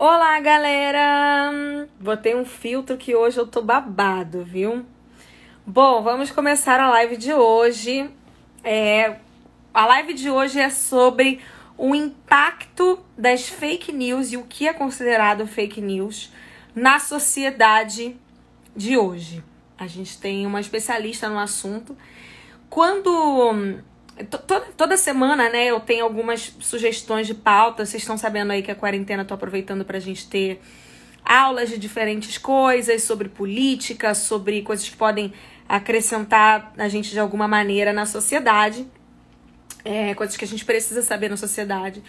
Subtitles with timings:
[0.00, 1.88] Olá, galera!
[1.98, 4.86] Botei um filtro que hoje eu tô babado, viu?
[5.66, 8.08] Bom, vamos começar a live de hoje.
[8.62, 9.16] É,
[9.74, 11.40] a live de hoje é sobre
[11.76, 16.32] o impacto das fake news e o que é considerado fake news
[16.76, 18.16] na sociedade
[18.76, 19.42] de hoje.
[19.76, 21.98] A gente tem uma especialista no assunto.
[22.70, 23.80] Quando
[24.76, 27.84] Toda, semana, né, eu tenho algumas sugestões de pauta.
[27.84, 30.60] Vocês estão sabendo aí que a quarentena tô aproveitando pra gente ter
[31.24, 35.32] aulas de diferentes coisas sobre política, sobre coisas que podem
[35.68, 38.86] acrescentar a gente de alguma maneira na sociedade.
[39.84, 42.02] É, coisas que a gente precisa saber na sociedade.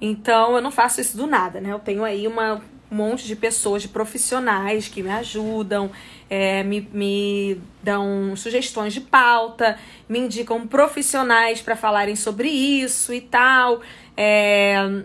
[0.00, 1.72] Então, eu não faço isso do nada, né?
[1.72, 2.60] Eu tenho aí uma,
[2.90, 5.90] um monte de pessoas, de profissionais que me ajudam,
[6.34, 13.20] é, me, me dão sugestões de pauta, me indicam profissionais para falarem sobre isso e
[13.20, 13.80] tal.
[14.16, 15.04] É,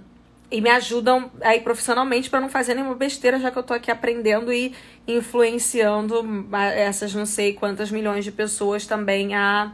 [0.52, 3.92] e me ajudam aí profissionalmente para não fazer nenhuma besteira, já que eu tô aqui
[3.92, 4.74] aprendendo e
[5.08, 6.26] influenciando
[6.76, 9.72] essas não sei quantas milhões de pessoas também a,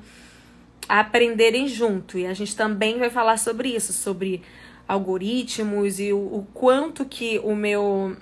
[0.90, 2.18] a aprenderem junto.
[2.18, 4.42] E a gente também vai falar sobre isso, sobre
[4.86, 8.18] algoritmos e o, o quanto que o meu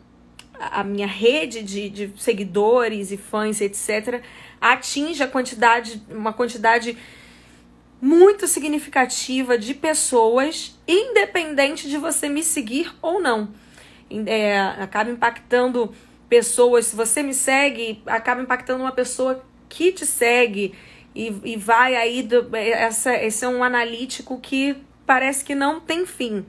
[0.60, 4.22] a minha rede de, de seguidores e fãs, etc.,
[4.62, 6.98] atinge a quantidade, uma quantidade
[8.02, 13.50] muito significativa de pessoas, independente de você me seguir ou não.
[14.26, 15.94] É, acaba impactando
[16.30, 20.74] pessoas, se você me segue, acaba impactando uma pessoa que te segue
[21.16, 22.22] e, e vai aí.
[22.22, 26.46] Do, essa, esse é um analítico que parece que não tem fim.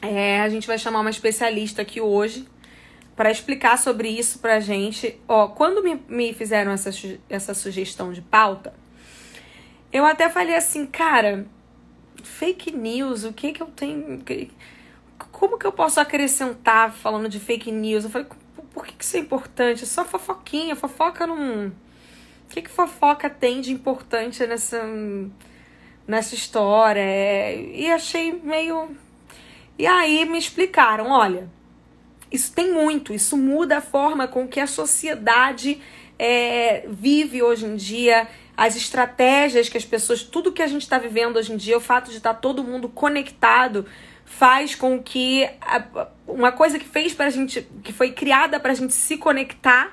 [0.00, 2.46] É, a gente vai chamar uma especialista aqui hoje
[3.14, 5.20] para explicar sobre isso pra gente.
[5.28, 6.90] Ó, quando me, me fizeram essa,
[7.28, 8.74] essa sugestão de pauta,
[9.92, 11.46] eu até falei assim, cara,
[12.22, 14.22] fake news, o que que eu tenho.
[15.30, 18.04] Como que eu posso acrescentar falando de fake news?
[18.04, 18.28] Eu falei,
[18.72, 19.84] por que, que isso é importante?
[19.84, 21.68] É só fofoquinha, fofoca não.
[21.68, 24.82] O que, que fofoca tem de importante nessa,
[26.06, 27.00] nessa história?
[27.00, 28.96] É, e achei meio
[29.78, 31.50] e aí me explicaram: olha,
[32.32, 35.80] isso tem muito, isso muda a forma com que a sociedade
[36.18, 40.98] é, vive hoje em dia, as estratégias que as pessoas, tudo que a gente está
[40.98, 43.86] vivendo hoje em dia, o fato de estar tá todo mundo conectado,
[44.24, 48.74] faz com que a, uma coisa que fez para gente, que foi criada para a
[48.74, 49.92] gente se conectar,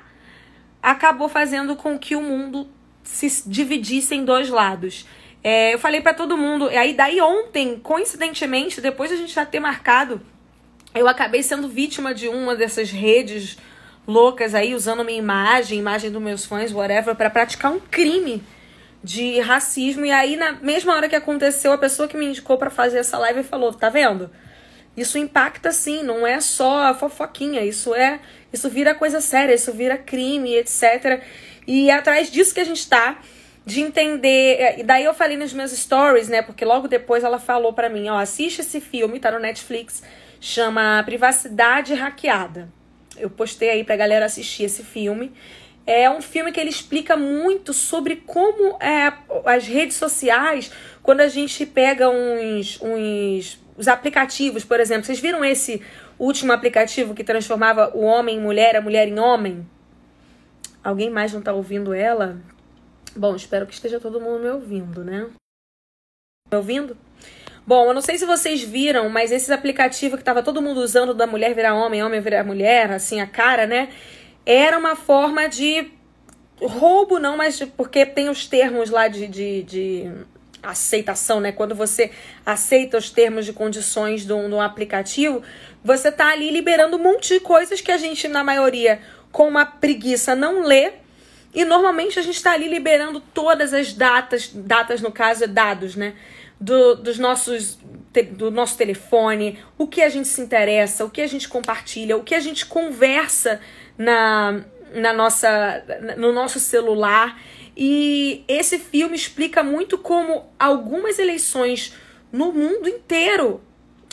[0.82, 2.70] acabou fazendo com que o mundo
[3.04, 5.06] se dividisse em dois lados.
[5.44, 6.70] É, eu falei para todo mundo.
[6.72, 10.22] E aí, daí ontem, coincidentemente, depois de a gente já ter marcado,
[10.94, 13.58] eu acabei sendo vítima de uma dessas redes
[14.08, 18.44] loucas aí, usando minha imagem, imagem dos meus fãs, whatever, para praticar um crime
[19.04, 20.06] de racismo.
[20.06, 23.18] E aí, na mesma hora que aconteceu, a pessoa que me indicou para fazer essa
[23.18, 24.30] live falou: tá vendo?
[24.98, 28.20] Isso impacta sim, não é só a fofoquinha, isso é.
[28.52, 31.22] Isso vira coisa séria, isso vira crime, etc.
[31.68, 33.20] E é atrás disso que a gente tá
[33.66, 34.58] de entender.
[34.60, 36.42] É, e daí eu falei nos meus stories, né?
[36.42, 40.04] Porque logo depois ela falou para mim: ó, assiste esse filme, tá no Netflix,
[40.40, 42.70] chama Privacidade Hackeada.
[43.18, 45.34] Eu postei aí pra galera assistir esse filme.
[45.86, 49.12] É um filme que ele explica muito sobre como é,
[49.46, 55.06] as redes sociais, quando a gente pega uns, uns os aplicativos, por exemplo.
[55.06, 55.82] Vocês viram esse
[56.20, 59.66] último aplicativo que transformava o homem em mulher, a mulher em homem?
[60.84, 62.38] Alguém mais não tá ouvindo ela?
[63.16, 65.28] Bom, espero que esteja todo mundo me ouvindo, né?
[66.52, 66.98] Me ouvindo?
[67.70, 71.14] Bom, eu não sei se vocês viram, mas esses aplicativos que tava todo mundo usando
[71.14, 73.90] da mulher virar homem, homem virar mulher, assim, a cara, né?
[74.44, 75.92] Era uma forma de
[76.60, 80.12] roubo, não, mas porque tem os termos lá de, de, de
[80.64, 81.52] aceitação, né?
[81.52, 82.10] Quando você
[82.44, 85.44] aceita os termos de condições de um, aplicativo,
[85.84, 89.00] você tá ali liberando um monte de coisas que a gente, na maioria,
[89.32, 90.94] com uma preguiça, não lê
[91.54, 95.96] e normalmente a gente está ali liberando todas as datas, datas no caso é dados,
[95.96, 96.16] né?
[96.60, 97.80] Do, dos nossos
[98.32, 102.24] do nosso telefone, o que a gente se interessa, o que a gente compartilha, o
[102.24, 103.62] que a gente conversa
[103.98, 105.84] na, na nossa,
[106.18, 107.40] no nosso celular.
[107.78, 111.94] E esse filme explica muito como algumas eleições
[112.32, 113.62] no mundo inteiro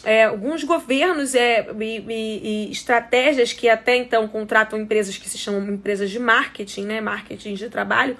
[0.04, 5.36] é, alguns governos é, e, e, e, estratégias que até então contratam empresas que se
[5.36, 8.16] chamam empresas de marketing, né, marketing de trabalho,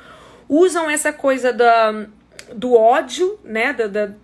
[0.48, 2.06] usam essa coisa da,
[2.54, 4.14] do ódio, né, da, da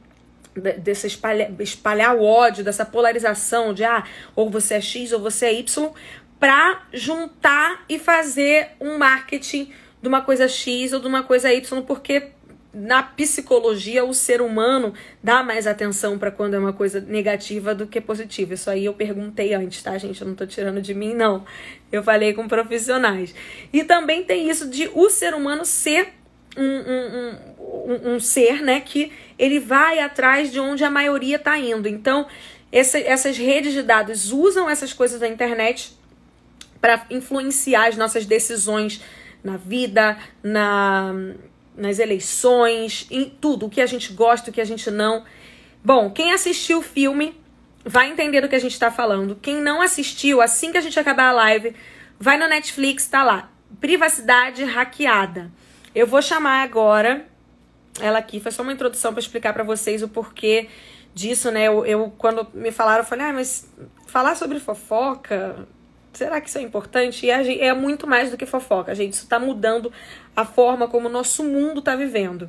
[0.93, 4.05] espalhar, espalhar o ódio, dessa polarização de ah,
[4.37, 5.91] ou você é X ou você é Y,
[6.39, 11.83] para juntar e fazer um marketing de uma coisa X ou de uma coisa Y,
[11.83, 12.31] porque
[12.75, 17.87] na psicologia o ser humano dá mais atenção para quando é uma coisa negativa do
[17.87, 18.55] que positiva.
[18.55, 20.21] Isso aí eu perguntei antes, tá, gente?
[20.21, 21.45] Eu não tô tirando de mim, não.
[21.91, 23.35] Eu falei com profissionais.
[23.73, 26.15] E também tem isso de o ser humano ser
[26.57, 27.37] um, um,
[27.87, 31.89] um, um ser, né, que ele vai atrás de onde a maioria tá indo.
[31.89, 32.27] Então,
[32.71, 35.97] essa, essas redes de dados usam essas coisas da internet
[36.81, 39.03] para influenciar as nossas decisões
[39.43, 41.15] na vida, na
[41.77, 45.25] nas eleições, em tudo, o que a gente gosta, o que a gente não.
[45.83, 47.35] Bom, quem assistiu o filme
[47.85, 49.39] vai entender do que a gente está falando.
[49.41, 51.75] Quem não assistiu, assim que a gente acabar a live,
[52.19, 53.51] vai no Netflix, tá lá.
[53.81, 55.51] Privacidade hackeada.
[55.95, 57.27] Eu vou chamar agora
[58.01, 60.69] ela aqui, foi só uma introdução para explicar para vocês o porquê
[61.15, 61.65] disso, né?
[61.65, 63.69] Eu, eu, quando me falaram, eu falei, ah, mas
[64.07, 65.67] falar sobre fofoca,
[66.13, 67.27] será que isso é importante?
[67.27, 69.13] E é muito mais do que fofoca, gente.
[69.15, 69.93] Isso está mudando
[70.35, 72.49] a forma como o nosso mundo está vivendo.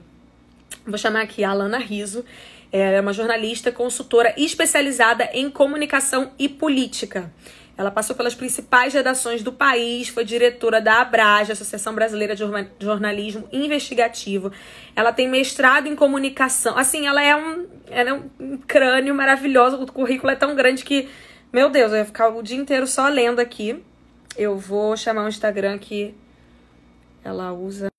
[0.85, 2.23] Vou chamar aqui a Alana Riso.
[2.71, 7.31] Ela é uma jornalista, consultora especializada em comunicação e política.
[7.75, 12.43] Ela passou pelas principais redações do país, foi diretora da ABRAGE, Associação Brasileira de
[12.79, 14.51] Jornalismo Investigativo.
[14.95, 16.77] Ela tem mestrado em comunicação.
[16.77, 19.81] Assim, ela é um, ela é um crânio maravilhoso.
[19.81, 21.09] O currículo é tão grande que,
[21.51, 23.83] meu Deus, eu ia ficar o dia inteiro só lendo aqui.
[24.37, 26.13] Eu vou chamar o Instagram que
[27.23, 27.91] ela usa.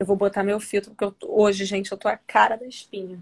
[0.00, 3.20] Eu vou botar meu filtro, porque eu, hoje, gente, eu tô a cara da espinha.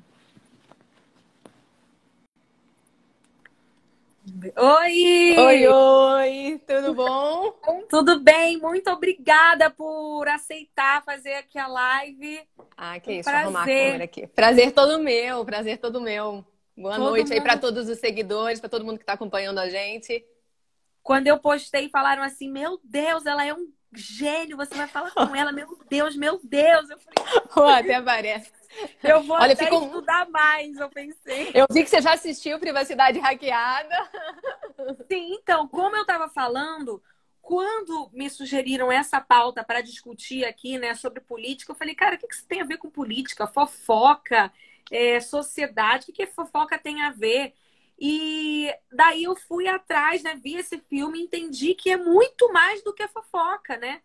[4.56, 5.36] Oi!
[5.38, 6.62] Oi, oi!
[6.66, 7.52] Tudo bom?
[7.88, 12.40] Tudo bem, muito obrigada por aceitar fazer aqui a live.
[12.76, 13.44] Ah, que isso, prazer.
[13.44, 14.26] arrumar a câmera aqui.
[14.28, 16.44] Prazer todo meu, prazer todo meu.
[16.76, 17.32] Boa todo noite mundo...
[17.32, 20.24] aí para todos os seguidores, para todo mundo que está acompanhando a gente.
[21.02, 25.34] Quando eu postei, falaram assim: Meu Deus, ela é um gênio, você vai falar com
[25.34, 26.88] ela, meu Deus, meu Deus.
[26.90, 28.59] Eu falei, oh, até parece.
[29.02, 29.84] Eu vou Olha, até ficou...
[29.84, 31.50] estudar mais, eu pensei.
[31.54, 33.94] Eu vi que você já assistiu Privacidade Hackeada.
[35.10, 37.02] Sim, então, como eu estava falando,
[37.42, 42.18] quando me sugeriram essa pauta para discutir aqui, né, sobre política, eu falei, cara, o
[42.18, 43.46] que, que isso tem a ver com política?
[43.46, 44.52] Fofoca,
[44.90, 47.54] é, sociedade, o que, que fofoca tem a ver?
[47.98, 50.34] E daí eu fui atrás, né?
[50.42, 54.00] Vi esse filme, entendi que é muito mais do que fofoca, né?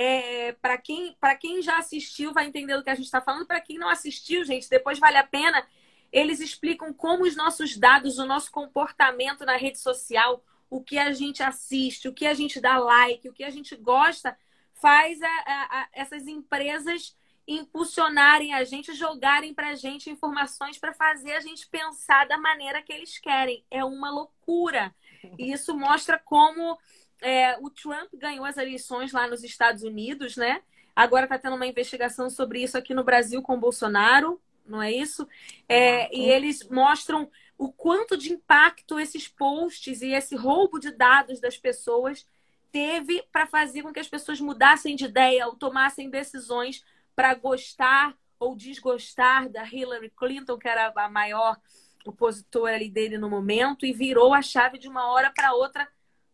[0.00, 3.48] É, para quem, quem já assistiu vai entender do que a gente está falando.
[3.48, 5.66] Para quem não assistiu, gente, depois vale a pena.
[6.12, 10.40] Eles explicam como os nossos dados, o nosso comportamento na rede social,
[10.70, 13.74] o que a gente assiste, o que a gente dá like, o que a gente
[13.74, 14.38] gosta,
[14.74, 17.16] faz a, a, a essas empresas
[17.48, 22.82] impulsionarem a gente, jogarem para a gente informações para fazer a gente pensar da maneira
[22.82, 23.64] que eles querem.
[23.68, 24.94] É uma loucura.
[25.36, 26.78] E isso mostra como
[27.20, 30.62] é, o Trump ganhou as eleições lá nos Estados Unidos, né?
[30.94, 34.92] Agora está tendo uma investigação sobre isso aqui no Brasil com o Bolsonaro, não é
[34.92, 35.26] isso?
[35.68, 41.40] É, e eles mostram o quanto de impacto esses posts e esse roubo de dados
[41.40, 42.26] das pessoas
[42.70, 46.84] teve para fazer com que as pessoas mudassem de ideia ou tomassem decisões
[47.16, 51.56] para gostar ou desgostar da Hillary Clinton, que era a maior
[52.04, 55.88] opositora ali dele no momento, e virou a chave de uma hora para outra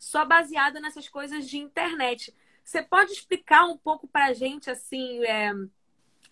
[0.05, 2.35] só baseada nessas coisas de internet.
[2.62, 5.53] Você pode explicar um pouco para a gente, assim, é,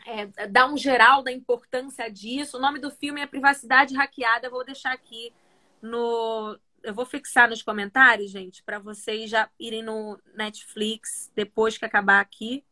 [0.07, 2.59] é, dar um geral da importância disso?
[2.59, 4.47] O nome do filme é Privacidade Hackeada.
[4.47, 5.33] Eu vou deixar aqui
[5.81, 6.59] no.
[6.83, 12.21] Eu vou fixar nos comentários, gente, para vocês já irem no Netflix depois que acabar
[12.21, 12.65] aqui.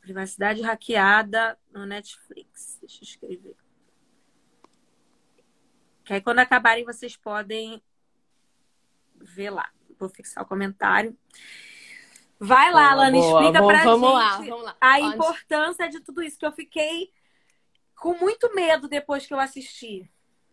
[0.00, 2.78] Privacidade hackeada no Netflix.
[2.80, 3.56] Deixa eu escrever.
[6.04, 7.82] Que aí quando acabarem vocês podem
[9.26, 9.68] ver lá.
[9.98, 11.16] Vou fixar o comentário.
[12.38, 14.76] Vai lá, boa, Lana, boa, explica boa, pra vamos gente lá, vamos lá.
[14.80, 17.10] a importância de tudo isso, que eu fiquei
[17.98, 20.08] com muito medo depois que eu assisti.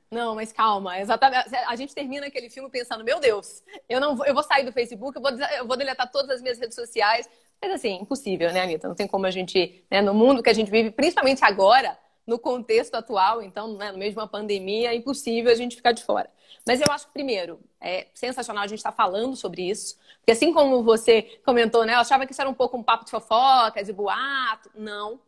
[0.10, 1.54] Não, mas calma, exatamente.
[1.68, 4.72] A gente termina aquele filme pensando, meu Deus, eu não vou, eu vou sair do
[4.72, 7.28] Facebook, eu vou, eu vou deletar todas as minhas redes sociais,
[7.62, 8.88] mas assim, impossível, né, Anitta?
[8.88, 12.40] Não tem como a gente, né, no mundo que a gente vive, principalmente agora, no
[12.40, 16.30] contexto atual, então, né, de uma pandemia, é impossível a gente ficar de fora.
[16.66, 19.98] Mas eu acho que, primeiro, é sensacional a gente estar tá falando sobre isso.
[20.20, 21.96] Porque assim como você comentou, né?
[21.96, 24.72] Eu achava que isso era um pouco um papo de fofocas e boato.
[24.74, 25.20] Não.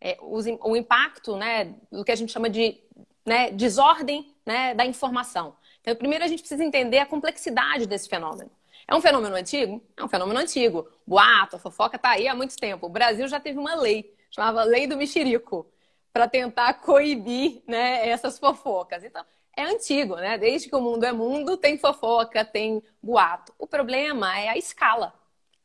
[0.00, 2.78] É, o impacto né, do que a gente chama de
[3.24, 5.56] né, desordem né, da informação.
[5.80, 8.50] Então, primeiro a gente precisa entender a complexidade desse fenômeno.
[8.86, 9.82] É um fenômeno antigo?
[9.96, 10.88] É um fenômeno antigo.
[11.06, 12.86] Boato, a fofoca está aí há muito tempo.
[12.86, 15.66] O Brasil já teve uma lei, chamava Lei do Mexerico,
[16.14, 19.02] para tentar coibir né, essas fofocas.
[19.02, 19.24] Então,
[19.56, 20.38] é antigo, né?
[20.38, 23.52] Desde que o mundo é mundo, tem fofoca, tem boato.
[23.58, 25.12] O problema é a escala.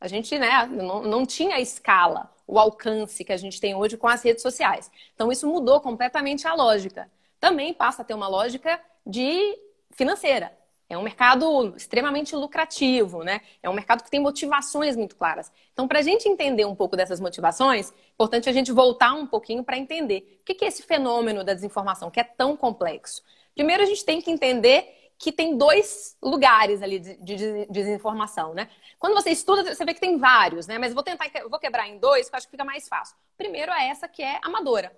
[0.01, 2.33] A gente né, não, não tinha escala.
[2.47, 4.89] o alcance que a gente tem hoje com as redes sociais.
[5.13, 7.11] Então, isso mudou completamente a lógica.
[7.39, 9.55] Também passa a ter uma lógica de
[9.91, 10.51] financeira.
[10.89, 13.41] É um mercado extremamente lucrativo, né?
[13.62, 15.51] É um mercado que tem motivações muito claras.
[15.72, 19.27] Então, para a gente entender um pouco dessas motivações, é importante a gente voltar um
[19.27, 23.22] pouquinho para entender o que é esse fenômeno da desinformação, que é tão complexo.
[23.53, 28.67] Primeiro, a gente tem que entender que tem dois lugares ali de, de, desinformação, né?
[28.98, 30.79] Quando você estuda, você vê que tem vários, né?
[30.79, 33.15] Mas vou tentar, vou quebrar em dois, que eu acho que fica mais fácil.
[33.38, 34.91] Primeiro é essa que é amadora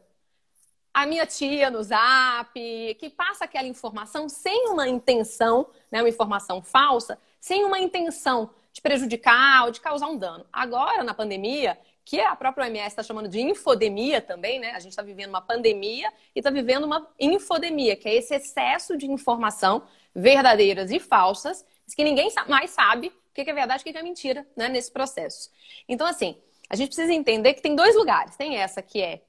[0.94, 6.62] a minha tia no zap, que passa aquela informação sem uma intenção, né, uma informação
[6.62, 10.46] falsa, sem uma intenção de prejudicar ou de causar um dano.
[10.52, 14.72] Agora, na pandemia, que a própria OMS está chamando de infodemia também, né?
[14.72, 18.98] A gente está vivendo uma pandemia e está vivendo uma infodemia, que é esse excesso
[18.98, 19.84] de informação
[20.14, 24.04] verdadeiras e falsas, que ninguém mais sabe o que é verdade e o que é
[24.04, 25.50] mentira né, nesse processo.
[25.88, 26.38] Então, assim,
[26.70, 28.36] a gente precisa entender que tem dois lugares.
[28.36, 29.22] Tem essa que é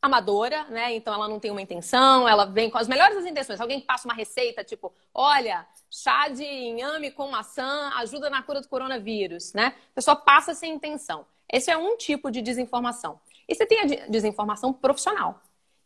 [0.00, 0.94] amadora, né?
[0.94, 3.60] Então ela não tem uma intenção, ela vem com as melhores das intenções.
[3.60, 8.68] Alguém passa uma receita, tipo, olha, chá de inhame com maçã ajuda na cura do
[8.68, 9.74] coronavírus, né?
[9.92, 11.26] A pessoa passa sem intenção.
[11.52, 13.20] Esse é um tipo de desinformação.
[13.48, 15.42] E você tem a desinformação profissional,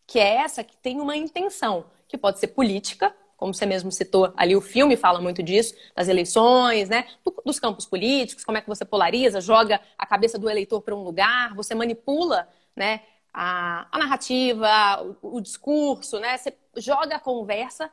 [0.06, 4.32] que é essa que tem uma intenção, que pode ser política, como você mesmo citou
[4.36, 7.06] ali, o filme fala muito disso, das eleições, né?
[7.44, 11.02] Dos campos políticos, como é que você polariza, joga a cabeça do eleitor para um
[11.02, 13.00] lugar, você manipula, né?
[13.34, 16.36] A, a narrativa, o, o, discurso, né?
[16.36, 17.90] Você joga a conversa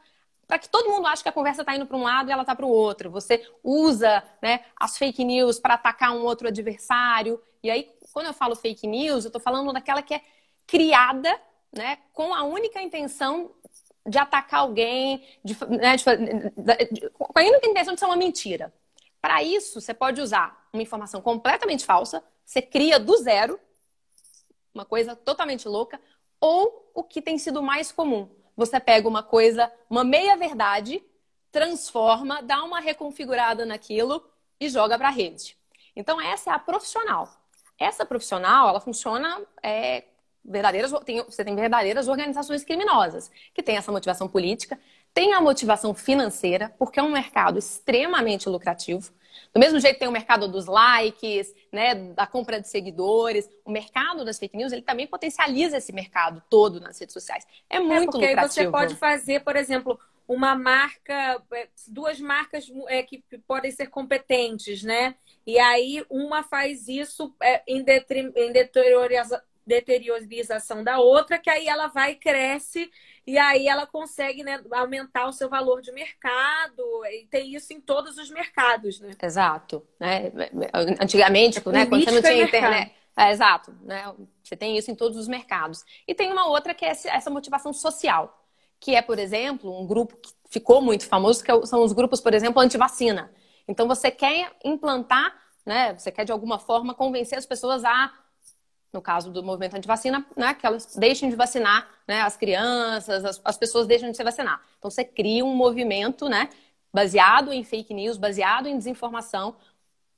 [0.48, 2.44] para que todo mundo ache que a conversa está indo para um lado e ela
[2.44, 3.10] está para o outro.
[3.10, 7.42] Você usa né, as fake news para atacar um outro adversário.
[7.64, 10.22] E aí, quando eu falo fake news, eu estou falando daquela que é
[10.68, 11.36] criada
[11.74, 13.52] né, com a única intenção
[14.06, 16.04] de atacar alguém, de, né, de,
[16.92, 18.72] de, com a única intenção de ser uma mentira.
[19.20, 23.60] Para isso, você pode usar uma informação completamente falsa, você cria do zero
[24.74, 26.00] uma coisa totalmente louca,
[26.40, 28.30] ou o que tem sido mais comum.
[28.56, 31.04] Você pega uma coisa, uma meia-verdade,
[31.52, 34.24] transforma, dá uma reconfigurada naquilo
[34.60, 35.58] e joga para a rede.
[35.96, 37.30] Então, essa é a profissional.
[37.78, 40.06] Essa profissional, ela funciona é,
[40.44, 44.80] verdadeiras, tem, você tem verdadeiras organizações criminosas que têm essa motivação política,
[45.14, 49.12] tem a motivação financeira, porque é um mercado extremamente lucrativo.
[49.54, 53.72] Do mesmo jeito que tem o mercado dos likes, né, da compra de seguidores, o
[53.72, 57.46] mercado das fake news, ele também potencializa esse mercado todo nas redes sociais.
[57.70, 58.42] É, é muito é porque lucrativo.
[58.42, 63.88] Aí você pode fazer, por exemplo, uma marca, é, duas marcas é, que podem ser
[63.88, 65.16] competentes, né?
[65.46, 71.68] E aí uma faz isso é, em, detri, em deterioriza, deteriorização da outra, que aí
[71.68, 72.90] ela vai cresce
[73.26, 76.84] e aí ela consegue né, aumentar o seu valor de mercado.
[77.06, 79.12] E tem isso em todos os mercados, né?
[79.22, 79.86] Exato.
[80.00, 80.32] Né?
[81.00, 82.96] Antigamente, é né, quando você não tinha internet.
[83.16, 84.14] É, exato, né?
[84.44, 85.84] Você tem isso em todos os mercados.
[86.08, 88.46] E tem uma outra que é essa motivação social,
[88.80, 92.20] que é, por exemplo, um grupo que ficou muito famoso, que é são os grupos,
[92.20, 93.32] por exemplo, anti-vacina.
[93.68, 95.94] Então você quer implantar, né?
[95.98, 98.12] Você quer de alguma forma convencer as pessoas a
[98.94, 103.42] no caso do movimento anti-vacina, né, que elas deixem de vacinar né, as crianças, as,
[103.44, 104.62] as, pessoas deixam de se vacinar.
[104.78, 106.50] Então você cria um movimento né,
[106.94, 109.56] baseado em fake news, baseado em desinformação,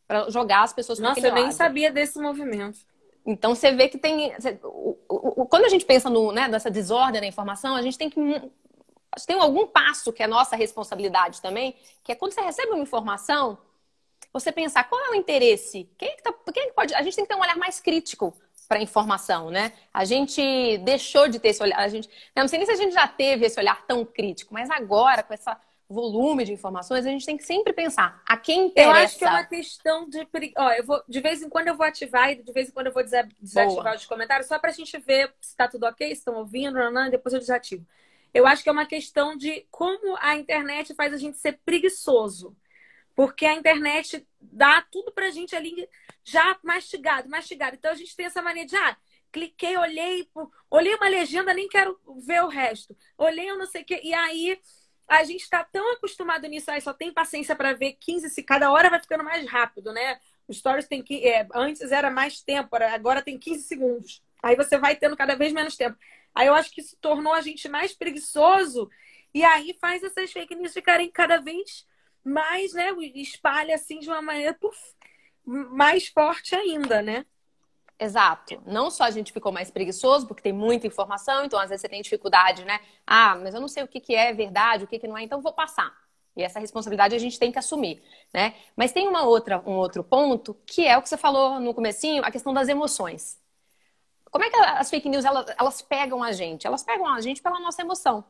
[0.07, 1.53] para jogar as pessoas para Nossa, eu nem lado.
[1.53, 2.79] sabia desse movimento.
[3.25, 4.33] Então você vê que tem.
[4.63, 8.09] o, o, quando a gente pensa no, né, nessa desordem da informação, a gente tem
[8.09, 8.19] que.
[9.27, 13.59] Tem algum passo que é nossa responsabilidade também, que é quando você recebe uma informação,
[14.33, 16.93] você pensar qual é o interesse, quem é que, tá, quem é que pode.
[16.95, 18.35] A gente tem que ter um olhar mais crítico
[18.67, 19.71] para informação, né?
[19.93, 22.93] A gente deixou de ter esse olhar, a gente, não sei nem se a gente
[22.93, 25.49] já teve esse olhar tão crítico, mas agora com esse
[25.89, 28.97] volume de informações, a gente tem que sempre pensar a quem interessa.
[28.97, 30.27] Eu acho que é uma questão de,
[30.57, 32.87] ó, eu vou de vez em quando eu vou ativar e de vez em quando
[32.87, 33.95] eu vou desativar Boa.
[33.95, 37.09] os comentários só para a gente ver se está tudo ok, se estão ouvindo, não,
[37.09, 37.85] depois eu desativo.
[38.33, 42.55] Eu acho que é uma questão de como a internet faz a gente ser preguiçoso.
[43.15, 45.87] Porque a internet dá tudo pra gente ali
[46.23, 47.75] já mastigado, mastigado.
[47.75, 48.97] Então a gente tem essa mania de, ah,
[49.31, 50.27] cliquei, olhei,
[50.69, 52.95] olhei uma legenda, nem quero ver o resto.
[53.17, 53.99] Olhei eu não sei o quê.
[54.03, 54.59] E aí
[55.07, 58.71] a gente está tão acostumado nisso, aí só tem paciência para ver 15, se cada
[58.71, 60.19] hora vai ficando mais rápido, né?
[60.47, 61.27] O Stories tem que.
[61.27, 64.21] É, antes era mais tempo, agora tem 15 segundos.
[64.41, 65.97] Aí você vai tendo cada vez menos tempo.
[66.35, 68.89] Aí eu acho que isso tornou a gente mais preguiçoso
[69.33, 71.87] e aí faz essas fake news ficarem cada vez
[72.23, 72.91] mais, né?
[73.15, 74.77] Espalha assim de uma maneira puf,
[75.45, 77.25] mais forte ainda, né?
[77.99, 78.61] Exato.
[78.65, 81.89] Não só a gente ficou mais preguiçoso, porque tem muita informação, então às vezes você
[81.89, 82.79] tem dificuldade, né?
[83.05, 85.23] Ah, mas eu não sei o que, que é verdade, o que, que não é,
[85.23, 85.93] então vou passar.
[86.35, 88.03] E essa responsabilidade a gente tem que assumir,
[88.33, 88.55] né?
[88.75, 92.23] Mas tem uma outra, um outro ponto, que é o que você falou no comecinho,
[92.25, 93.39] a questão das emoções.
[94.31, 96.65] Como é que as fake news, elas, elas pegam a gente?
[96.65, 98.25] Elas pegam a gente pela nossa emoção.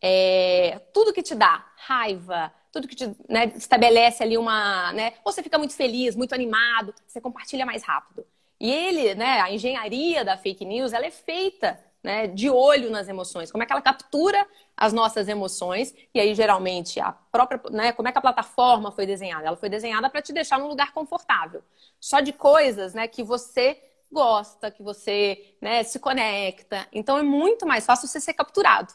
[0.00, 5.12] É, tudo que te dá raiva, tudo que te né, estabelece ali uma, né?
[5.24, 8.26] Ou você fica muito feliz, muito animado, você compartilha mais rápido.
[8.58, 13.08] E ele, né, a engenharia da fake news, ela é feita né, de olho nas
[13.08, 14.44] emoções, como é que ela captura
[14.76, 19.06] as nossas emoções, e aí geralmente a própria, né, como é que a plataforma foi
[19.06, 19.46] desenhada?
[19.46, 21.62] Ela foi desenhada para te deixar num lugar confortável,
[22.00, 27.66] só de coisas né, que você gosta, que você né, se conecta, então é muito
[27.66, 28.92] mais fácil você ser capturado.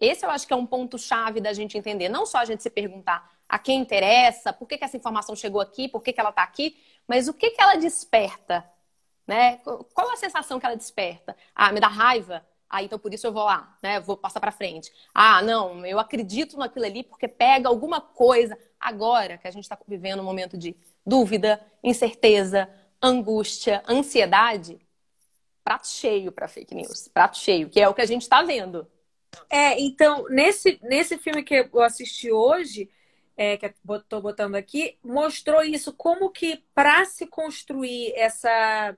[0.00, 2.70] Esse eu acho que é um ponto-chave da gente entender, não só a gente se
[2.70, 6.30] perguntar a quem interessa, por que, que essa informação chegou aqui, por que, que ela
[6.30, 6.76] está aqui,
[7.06, 8.64] mas o que, que ela desperta
[9.30, 9.58] né?
[9.94, 11.36] Qual a sensação que ela desperta?
[11.54, 12.44] Ah, me dá raiva?
[12.68, 14.00] Ah, então por isso eu vou lá, né?
[14.00, 14.92] Vou passar para frente.
[15.14, 18.58] Ah, não, eu acredito naquilo ali porque pega alguma coisa.
[18.78, 20.76] Agora que a gente está vivendo um momento de
[21.06, 22.68] dúvida, incerteza,
[23.00, 24.80] angústia, ansiedade,
[25.62, 28.84] prato cheio para fake news, prato cheio, que é o que a gente está vendo.
[29.48, 32.90] É, então, nesse, nesse filme que eu assisti hoje,
[33.36, 38.96] é, que estou botando aqui, mostrou isso, como que para se construir essa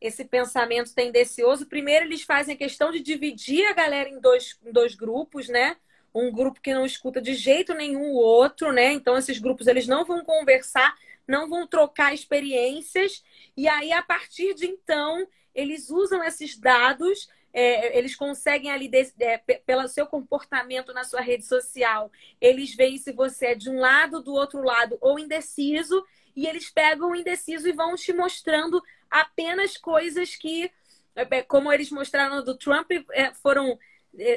[0.00, 4.72] esse pensamento tendencioso, primeiro eles fazem a questão de dividir a galera em dois, em
[4.72, 5.76] dois grupos, né?
[6.12, 8.92] Um grupo que não escuta de jeito nenhum o outro, né?
[8.92, 10.92] Então esses grupos eles não vão conversar,
[11.26, 13.22] não vão trocar experiências
[13.56, 15.24] e aí a partir de então
[15.54, 18.90] eles usam esses dados é, eles conseguem ali,
[19.20, 23.78] é, pelo seu comportamento na sua rede social, eles veem se você é de um
[23.78, 26.04] lado, do outro lado, ou indeciso,
[26.34, 30.70] e eles pegam o indeciso e vão te mostrando apenas coisas que,
[31.14, 33.78] é, é, como eles mostraram do Trump, é, foram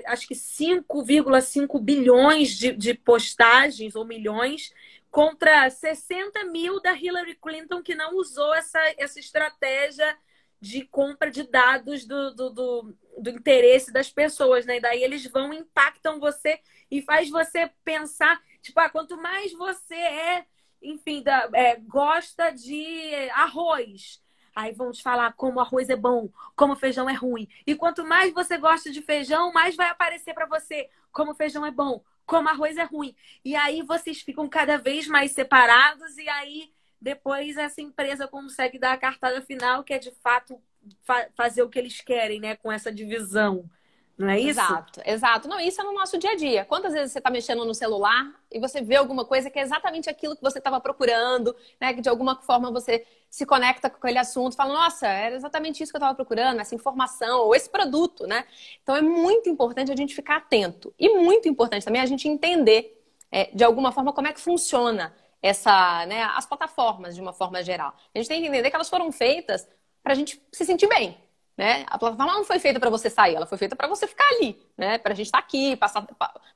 [0.06, 4.74] acho que 5,5 bilhões de, de postagens ou milhões
[5.12, 10.18] contra 60 mil da Hillary Clinton que não usou essa, essa estratégia
[10.60, 14.78] de compra de dados do, do, do, do, interesse das pessoas, né?
[14.78, 16.60] E daí eles vão, impactam você
[16.90, 20.46] e faz você pensar, tipo, ah, quanto mais você é,
[20.82, 24.24] enfim, da, é, gosta de arroz,
[24.56, 27.46] Aí vão te falar como arroz é bom, como feijão é ruim.
[27.68, 31.72] E quanto mais você gosta de feijão, mais vai aparecer para você como feijão é
[31.72, 33.14] bom, como arroz é ruim.
[33.44, 36.74] E aí vocês ficam cada vez mais separados e aí
[37.06, 40.60] depois essa empresa consegue dar a cartada final, que é de fato
[41.04, 43.70] fa fazer o que eles querem, né, com essa divisão.
[44.18, 44.60] Não é isso?
[44.62, 45.48] Exato, exato.
[45.48, 46.66] Não, isso é no nosso dia a dia.
[46.66, 50.10] Quantas vezes você está mexendo no celular e você vê alguma coisa que é exatamente
[50.10, 51.94] aquilo que você estava procurando, né?
[51.94, 55.92] Que de alguma forma você se conecta com aquele assunto, fala, nossa, era exatamente isso
[55.92, 58.46] que eu estava procurando, essa informação ou esse produto, né?
[58.82, 60.92] Então é muito importante a gente ficar atento.
[60.98, 63.00] E muito importante também a gente entender,
[63.32, 65.14] é, de alguma forma, como é que funciona
[65.46, 67.94] essa, né, as plataformas de uma forma geral.
[68.14, 69.68] A gente tem que entender que elas foram feitas
[70.02, 71.16] para a gente se sentir bem.
[71.56, 71.86] Né?
[71.88, 74.60] A plataforma não foi feita para você sair, ela foi feita para você ficar ali,
[74.76, 74.98] né?
[74.98, 76.06] Para a gente estar tá aqui, passar,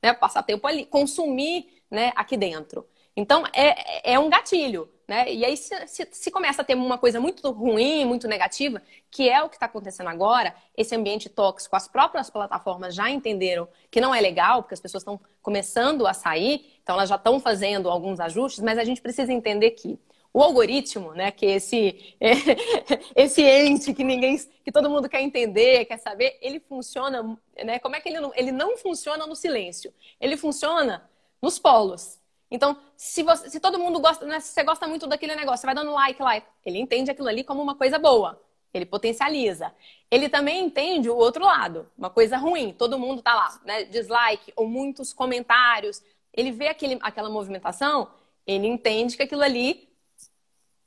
[0.04, 0.14] né?
[0.14, 2.12] passar tempo ali, consumir, né?
[2.16, 2.86] Aqui dentro.
[3.16, 5.34] Então é, é um gatilho, né?
[5.34, 9.28] E aí se, se, se, começa a ter uma coisa muito ruim, muito negativa, que
[9.28, 14.00] é o que está acontecendo agora, esse ambiente tóxico, as próprias plataformas já entenderam que
[14.00, 17.90] não é legal, porque as pessoas estão começando a sair, então elas já estão fazendo
[17.90, 20.00] alguns ajustes, mas a gente precisa entender que
[20.32, 22.16] o algoritmo, né, que esse,
[23.16, 27.80] esse ente que ninguém, que todo mundo quer entender, quer saber, ele funciona, né?
[27.80, 29.92] Como é que ele não, ele não funciona no silêncio?
[30.22, 31.10] Ele funciona
[31.42, 32.19] nos polos.
[32.52, 35.68] Então, se, você, se todo mundo gosta, né, se você gosta muito daquele negócio, você
[35.68, 38.42] vai dando like, like, ele entende aquilo ali como uma coisa boa.
[38.74, 39.74] Ele potencializa.
[40.10, 42.74] Ele também entende o outro lado, uma coisa ruim.
[42.74, 43.84] Todo mundo tá lá, né?
[43.84, 46.02] Dislike ou muitos comentários.
[46.34, 48.10] Ele vê aquele, aquela movimentação,
[48.46, 49.90] ele entende que aquilo ali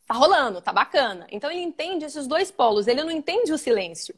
[0.06, 1.26] tá rolando, tá bacana.
[1.30, 4.14] Então ele entende esses dois polos, ele não entende o silêncio.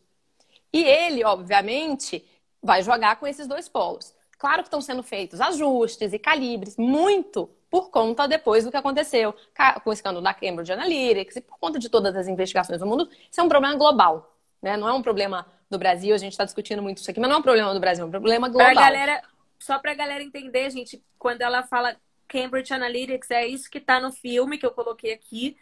[0.73, 2.25] E ele, obviamente,
[2.63, 4.15] vai jogar com esses dois polos.
[4.38, 9.35] Claro que estão sendo feitos ajustes e calibres, muito por conta depois do que aconteceu
[9.83, 13.09] com o escândalo da Cambridge Analytics e por conta de todas as investigações do mundo.
[13.31, 14.77] Isso é um problema global, né?
[14.77, 17.37] Não é um problema do Brasil, a gente está discutindo muito isso aqui, mas não
[17.37, 18.73] é um problema do Brasil, é um problema global.
[18.73, 19.23] Pra galera,
[19.59, 21.97] só para a galera entender, gente, quando ela fala
[22.29, 25.57] Cambridge Analytics, é isso que está no filme que eu coloquei aqui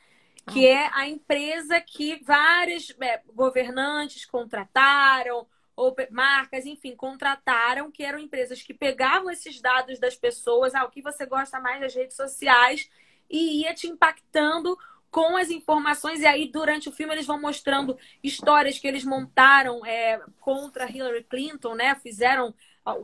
[0.51, 0.71] que ah.
[0.71, 5.47] é a empresa que vários é, governantes contrataram,
[5.83, 10.91] ou marcas, enfim, contrataram, que eram empresas que pegavam esses dados das pessoas, ah, o
[10.91, 12.89] que você gosta mais das redes sociais,
[13.29, 14.77] e ia te impactando
[15.11, 16.21] com as informações.
[16.21, 21.25] E aí, durante o filme, eles vão mostrando histórias que eles montaram é, contra Hillary
[21.25, 21.95] Clinton, né?
[21.97, 22.55] Fizeram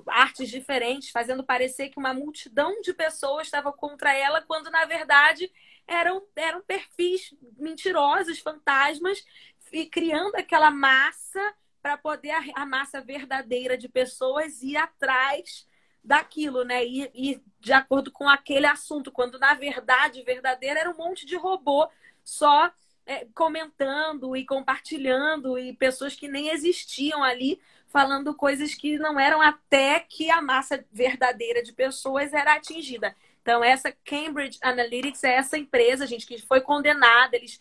[0.09, 5.53] artes diferentes, fazendo parecer que uma multidão de pessoas estava contra ela, quando na verdade
[5.87, 9.25] eram, eram perfis mentirosos, fantasmas,
[9.73, 11.41] e criando aquela massa
[11.83, 15.67] para poder a, massa verdadeira de pessoas ir atrás
[16.03, 16.85] daquilo, né?
[16.85, 21.37] E, e de acordo com aquele assunto, quando na verdade verdadeira era um monte de
[21.37, 21.89] robô
[22.25, 22.73] só
[23.07, 29.41] é, comentando e compartilhando e pessoas que nem existiam ali falando coisas que não eram
[29.41, 33.17] até que a massa verdadeira de pessoas era atingida.
[33.41, 37.59] Então, essa Cambridge Analytics é essa empresa, gente, que foi condenada, eles,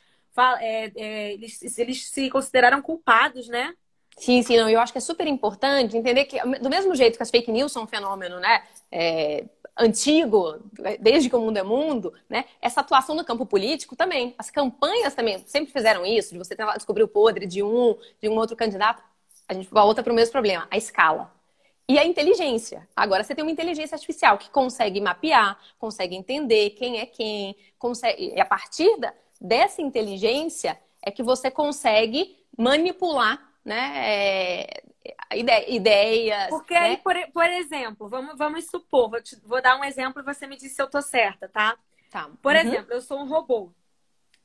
[0.59, 3.73] é, é, eles, eles se consideraram culpados, né?
[4.17, 4.67] Sim, sim, não.
[4.67, 7.71] Eu acho que é super importante entender que, do mesmo jeito que as fake news
[7.71, 8.63] são um fenômeno, né?
[8.91, 9.45] É,
[9.77, 10.59] antigo,
[10.99, 12.45] desde que o mundo é mundo, né?
[12.59, 14.33] Essa atuação no campo político também.
[14.37, 18.35] As campanhas também sempre fizeram isso, de você descobrir o podre de um, de um
[18.37, 19.03] outro candidato.
[19.47, 21.31] A gente volta para o mesmo problema, a escala.
[21.87, 22.87] E a inteligência.
[22.95, 28.33] Agora você tem uma inteligência artificial que consegue mapear, consegue entender quem é quem, consegue.
[28.35, 28.89] E a partir
[29.39, 34.83] dessa inteligência é que você consegue manipular né, é,
[35.67, 36.47] ideias.
[36.47, 36.79] Porque né?
[36.79, 40.47] aí, por, por exemplo, vamos, vamos supor, vou, te, vou dar um exemplo e você
[40.47, 41.77] me diz se eu tô certa, tá?
[42.09, 42.29] Tá.
[42.41, 42.61] Por uhum.
[42.61, 43.73] exemplo, eu sou um robô.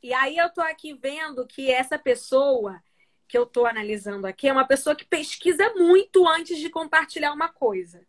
[0.02, 2.82] E aí eu tô aqui vendo que essa pessoa
[3.28, 7.48] que eu tô analisando aqui é uma pessoa que pesquisa muito antes de compartilhar uma
[7.48, 8.04] coisa.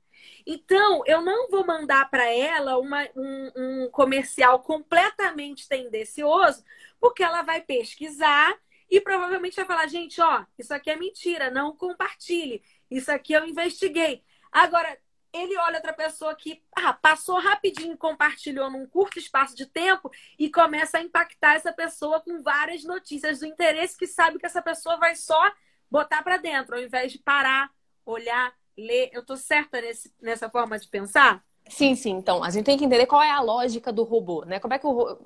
[0.48, 6.66] Então, eu não vou mandar para ela uma, um, um comercial completamente tendencioso,
[7.00, 8.58] porque ela vai pesquisar
[8.94, 12.62] e provavelmente vai falar, gente, ó, isso aqui é mentira, não compartilhe.
[12.92, 14.24] Isso aqui eu investiguei.
[14.52, 14.96] Agora,
[15.34, 20.48] ele olha outra pessoa que ah, passou rapidinho, compartilhou num curto espaço de tempo e
[20.48, 24.96] começa a impactar essa pessoa com várias notícias do interesse que sabe que essa pessoa
[24.98, 25.42] vai só
[25.90, 27.72] botar para dentro, ao invés de parar,
[28.06, 29.10] olhar, ler.
[29.12, 31.44] Eu tô certa nesse, nessa forma de pensar?
[31.68, 32.12] Sim, sim.
[32.12, 34.60] Então, a gente tem que entender qual é a lógica do robô, né?
[34.60, 35.18] Como é que o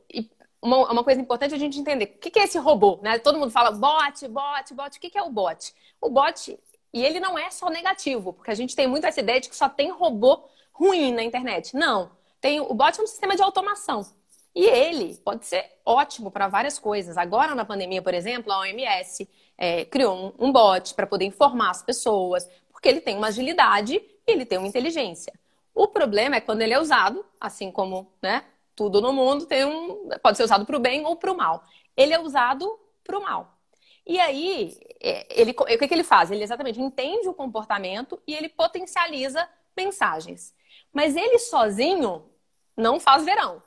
[0.67, 3.17] uma, uma coisa importante é a gente entender o que, que é esse robô, né?
[3.19, 4.97] Todo mundo fala bot, bot, bot.
[4.97, 5.73] O que, que é o bot?
[6.01, 6.59] O bot,
[6.93, 9.55] e ele não é só negativo, porque a gente tem muito essa ideia de que
[9.55, 11.75] só tem robô ruim na internet.
[11.75, 12.11] Não.
[12.41, 14.05] Tem, o bot é um sistema de automação.
[14.53, 17.17] E ele pode ser ótimo para várias coisas.
[17.17, 19.27] Agora, na pandemia, por exemplo, a OMS
[19.57, 23.95] é, criou um, um bot para poder informar as pessoas, porque ele tem uma agilidade
[23.95, 25.31] e ele tem uma inteligência.
[25.73, 28.43] O problema é quando ele é usado, assim como né,
[28.77, 31.63] tudo no mundo tem um, pode ser usado para o bem ou para o mal.
[31.97, 33.57] Ele é usado para o mal.
[34.05, 36.29] E aí, é, ele, o que, que ele faz?
[36.29, 40.53] Ele exatamente entende o comportamento e ele potencializa mensagens.
[40.93, 42.29] Mas ele sozinho
[42.77, 43.63] não faz verão.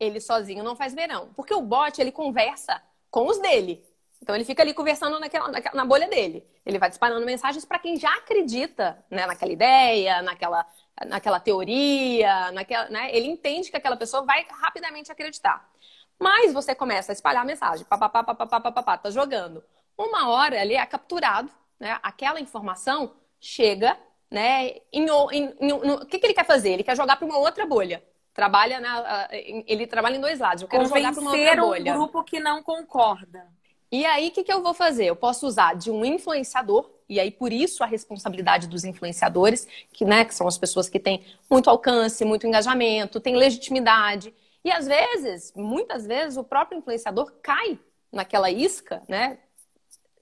[0.00, 1.28] Ele sozinho não faz verão.
[1.36, 3.84] Porque o bot, ele conversa com os dele.
[4.22, 6.42] Então ele fica ali conversando naquela, naquela, na bolha dele.
[6.64, 10.66] Ele vai disparando mensagens para quem já acredita né, naquela ideia, naquela,
[11.06, 13.14] naquela teoria, naquela, né?
[13.14, 15.68] Ele entende que aquela pessoa vai rapidamente acreditar.
[16.18, 19.62] Mas você começa a espalhar a mensagem, papapá, papapá, papapá, tá jogando.
[19.96, 21.98] Uma hora ali é capturado, né?
[22.02, 23.96] Aquela informação chega,
[24.30, 24.70] né?
[24.92, 26.70] Em, em, em, no, o que, que ele quer fazer?
[26.72, 28.02] Ele quer jogar para uma outra bolha.
[28.34, 30.62] Trabalha na, ele trabalha em dois lados.
[30.62, 31.92] Eu quero Convencer jogar para uma outra bolha.
[31.92, 33.46] um grupo que não concorda.
[33.90, 35.06] E aí, o que, que eu vou fazer?
[35.06, 40.04] Eu posso usar de um influenciador, e aí por isso a responsabilidade dos influenciadores, que,
[40.04, 44.34] né, que são as pessoas que têm muito alcance, muito engajamento, têm legitimidade.
[44.64, 47.78] E às vezes, muitas vezes, o próprio influenciador cai
[48.12, 49.38] naquela isca, né?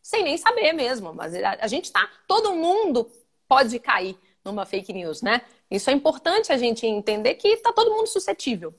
[0.03, 1.13] Sem nem saber mesmo.
[1.13, 2.09] Mas a gente tá.
[2.29, 3.11] Todo mundo
[3.49, 5.43] pode cair numa fake news, né?
[5.71, 8.73] Isso é importante a gente entender que tá todo mundo suscetível.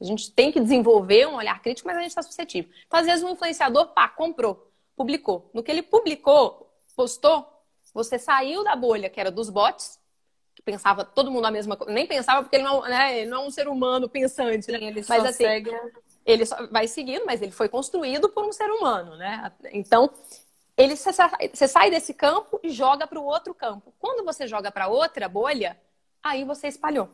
[0.00, 2.70] A gente tem que desenvolver um olhar crítico, mas a gente está suscetível.
[2.86, 5.50] Então, às vezes, um influenciador, pá, comprou, publicou.
[5.54, 7.46] No que ele publicou, postou,
[7.94, 10.00] você saiu da bolha que era dos bots,
[10.54, 11.92] que pensava todo mundo a mesma coisa.
[11.92, 14.70] Nem pensava, porque ele não, né, ele não é um ser humano pensante.
[14.70, 14.78] Né?
[14.82, 15.70] Ele mas, assim, segue...
[16.26, 19.52] Ele só vai seguindo, mas ele foi construído por um ser humano, né?
[19.72, 20.10] Então,
[20.76, 23.92] ele você sai desse campo e joga para o outro campo.
[23.98, 25.78] Quando você joga para outra bolha,
[26.22, 27.10] aí você espalhou.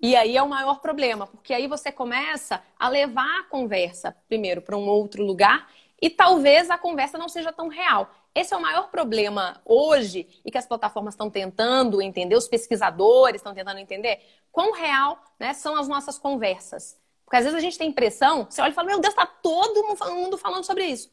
[0.00, 4.62] E aí é o maior problema, porque aí você começa a levar a conversa primeiro
[4.62, 5.70] para um outro lugar
[6.00, 8.12] e talvez a conversa não seja tão real.
[8.34, 13.40] Esse é o maior problema hoje e que as plataformas estão tentando entender, os pesquisadores
[13.40, 14.20] estão tentando entender
[14.52, 16.98] quão real né, são as nossas conversas.
[17.24, 19.84] Porque às vezes a gente tem impressão, você olha e fala, meu Deus, está todo
[19.84, 21.12] mundo falando sobre isso.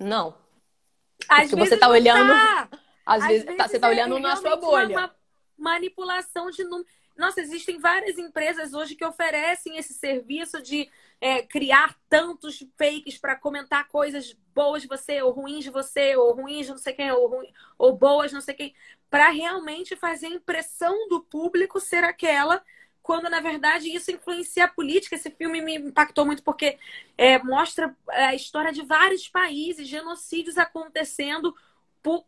[0.00, 0.34] Não.
[1.28, 2.32] Às porque você está olhando.
[2.32, 2.68] Tá.
[3.06, 4.98] Às, às vezes, vezes, você está olhando é na sua bolha.
[4.98, 5.14] Uma
[5.56, 10.88] manipulação de números nossa, existem várias empresas hoje que oferecem esse serviço de
[11.20, 16.34] é, criar tantos fakes para comentar coisas boas de você, ou ruins de você, ou
[16.34, 17.46] ruins de não sei quem, ou, ruim,
[17.78, 18.74] ou boas não sei quem,
[19.08, 22.60] para realmente fazer a impressão do público ser aquela
[23.00, 25.14] quando na verdade isso influencia a política.
[25.14, 26.76] Esse filme me impactou muito porque
[27.16, 31.54] é, mostra a história de vários países, genocídios acontecendo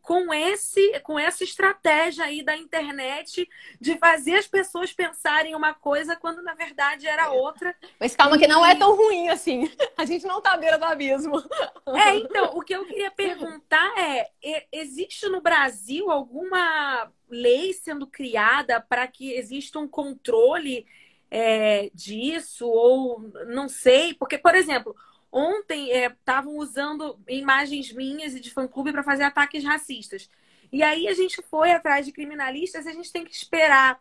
[0.02, 3.48] com esse com essa estratégia aí da internet
[3.80, 7.28] de fazer as pessoas pensarem uma coisa quando na verdade era é.
[7.28, 7.74] outra.
[7.98, 9.70] Mas calma que não é tão ruim assim.
[9.96, 11.42] A gente não tá à beira do abismo.
[11.87, 14.30] É, então, o que eu queria perguntar é,
[14.72, 20.87] existe no Brasil alguma lei sendo criada para que exista um controle
[21.30, 24.94] é, disso ou não sei, porque por exemplo,
[25.33, 30.29] Ontem estavam é, usando imagens minhas e de fã-clube para fazer ataques racistas.
[30.73, 34.01] E aí a gente foi atrás de criminalistas e a gente tem que esperar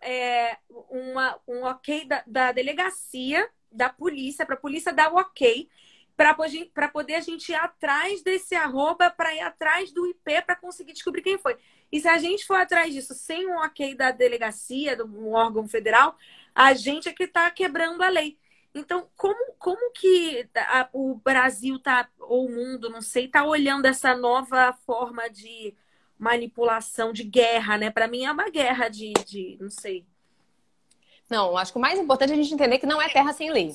[0.00, 0.56] é,
[0.90, 5.68] uma, um ok da, da delegacia, da polícia, para a polícia dar o ok,
[6.16, 10.92] para poder a gente ir atrás desse arroba, para ir atrás do IP, para conseguir
[10.92, 11.56] descobrir quem foi.
[11.92, 15.68] E se a gente for atrás disso sem um ok da delegacia, de um órgão
[15.68, 16.16] federal,
[16.54, 18.36] a gente é que está quebrando a lei.
[18.74, 23.86] Então, como, como que a, o Brasil tá, ou o mundo, não sei, tá olhando
[23.86, 25.74] essa nova forma de
[26.18, 27.90] manipulação, de guerra, né?
[27.90, 30.04] Para mim é uma guerra de, de, não sei.
[31.30, 33.50] Não, acho que o mais importante é a gente entender que não é terra sem
[33.50, 33.74] lei.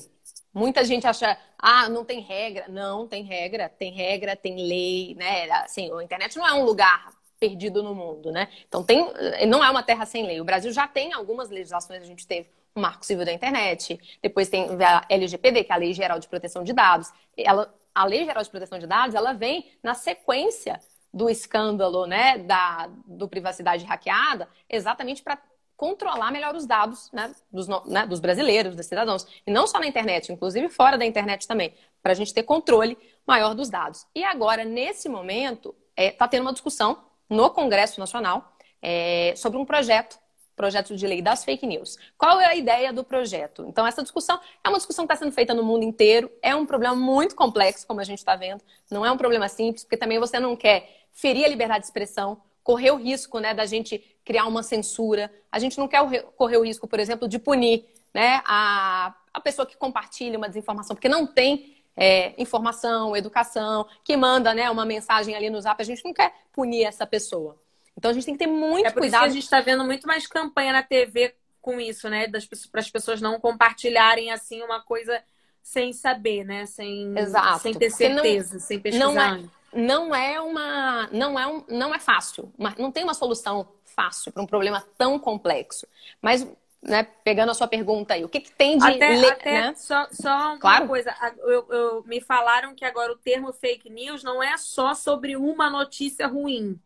[0.52, 2.66] Muita gente acha, ah, não tem regra.
[2.68, 5.50] Não, tem regra, tem regra, tem lei, né?
[5.50, 8.48] Assim, a internet não é um lugar perdido no mundo, né?
[8.66, 9.12] Então tem,
[9.46, 10.40] não é uma terra sem lei.
[10.40, 14.48] O Brasil já tem algumas legislações, a gente teve o Marco Civil da Internet, depois
[14.48, 17.12] tem a LGPD, que é a Lei Geral de Proteção de Dados.
[17.36, 20.80] Ela, a Lei Geral de Proteção de Dados, ela vem na sequência
[21.12, 25.38] do escândalo, né, da, do privacidade hackeada, exatamente para
[25.76, 29.24] controlar melhor os dados né, dos, né, dos, brasileiros, dos cidadãos.
[29.46, 32.98] E não só na internet, inclusive fora da internet também, para a gente ter controle
[33.24, 34.04] maior dos dados.
[34.14, 39.58] E agora, nesse momento, está é, tá tendo uma discussão no Congresso Nacional é, sobre
[39.58, 40.18] um projeto
[40.56, 41.96] projeto de lei das fake news.
[42.16, 43.64] Qual é a ideia do projeto?
[43.68, 46.64] Então, essa discussão é uma discussão que está sendo feita no mundo inteiro, é um
[46.66, 50.18] problema muito complexo, como a gente está vendo, não é um problema simples, porque também
[50.18, 54.46] você não quer ferir a liberdade de expressão, correr o risco né, da gente criar
[54.46, 59.14] uma censura, a gente não quer correr o risco, por exemplo, de punir né, a,
[59.32, 64.70] a pessoa que compartilha uma desinformação, porque não tem é, informação, educação, que manda né,
[64.70, 67.58] uma mensagem ali no zap, a gente não quer punir essa pessoa.
[67.96, 69.22] Então a gente tem que ter muito é por cuidado.
[69.22, 72.28] Isso que a gente está vendo muito mais campanha na TV com isso, né?
[72.70, 75.22] Para as pessoas não compartilharem assim uma coisa
[75.62, 76.66] sem saber, né?
[76.66, 77.60] Sem, Exato.
[77.60, 79.06] sem ter certeza, não, sem pesquisar.
[79.06, 81.08] Não é, não é uma.
[81.10, 82.52] Não é, um, não é fácil.
[82.78, 85.86] não tem uma solução fácil para um problema tão complexo.
[86.20, 86.46] Mas
[86.82, 89.26] né, pegando a sua pergunta aí, o que, que tem de até, le...
[89.26, 89.74] até né?
[89.74, 90.86] só, só uma claro.
[90.86, 95.34] coisa, eu, eu, me falaram que agora o termo fake news não é só sobre
[95.34, 96.78] uma notícia ruim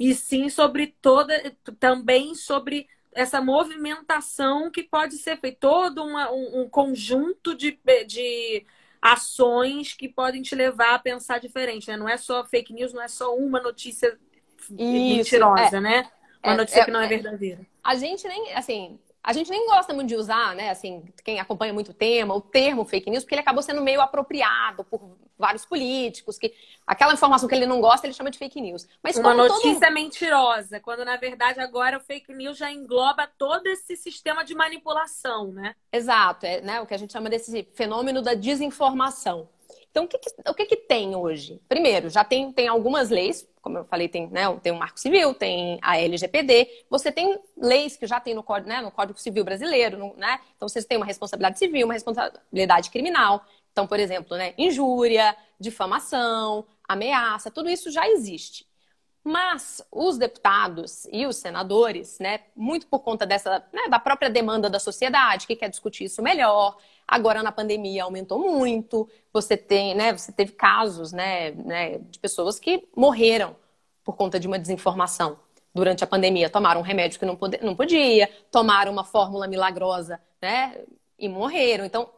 [0.00, 6.62] e sim sobre toda, também sobre essa movimentação que pode ser feita, todo uma, um,
[6.62, 8.64] um, conjunto de, de
[9.02, 11.98] ações que podem te levar a pensar diferente, né?
[11.98, 14.18] Não é só fake news, não é só uma notícia
[14.70, 16.10] Isso, mentirosa, é, né?
[16.42, 17.66] Uma é, notícia é, que não é, é verdadeira.
[17.84, 20.70] A gente nem, assim, a gente nem gosta muito de usar, né?
[20.70, 24.00] Assim, quem acompanha muito o tema, o termo fake news, porque ele acabou sendo meio
[24.00, 26.54] apropriado por vários políticos, que
[26.86, 28.86] aquela informação que ele não gosta, ele chama de fake news.
[29.02, 29.94] Mas uma notícia todo...
[29.94, 35.52] mentirosa, quando na verdade agora o fake news já engloba todo esse sistema de manipulação,
[35.52, 35.74] né?
[35.92, 39.48] Exato, é né, o que a gente chama desse fenômeno da desinformação.
[39.90, 41.60] Então, o que, que o que, que, tem hoje?
[41.68, 45.34] Primeiro, já tem, tem algumas leis, como eu falei, tem, né, tem o Marco Civil,
[45.34, 49.44] tem a LGPD, você tem leis que já tem no Código, né, no Código Civil
[49.44, 50.40] Brasileiro, no, né?
[50.56, 53.44] Então, vocês têm uma responsabilidade civil, uma responsabilidade criminal.
[53.72, 58.68] Então, por exemplo, né, injúria, difamação, ameaça, tudo isso já existe.
[59.22, 64.70] Mas os deputados e os senadores, né, muito por conta dessa, né, da própria demanda
[64.70, 66.78] da sociedade, que quer discutir isso melhor,
[67.10, 72.60] agora na pandemia aumentou muito, você tem, né, você teve casos, né, né, de pessoas
[72.60, 73.56] que morreram
[74.04, 75.36] por conta de uma desinformação
[75.74, 80.80] durante a pandemia, tomaram um remédio que não, não podia, tomaram uma fórmula milagrosa, né,
[81.18, 81.84] e morreram.
[81.84, 82.08] Então,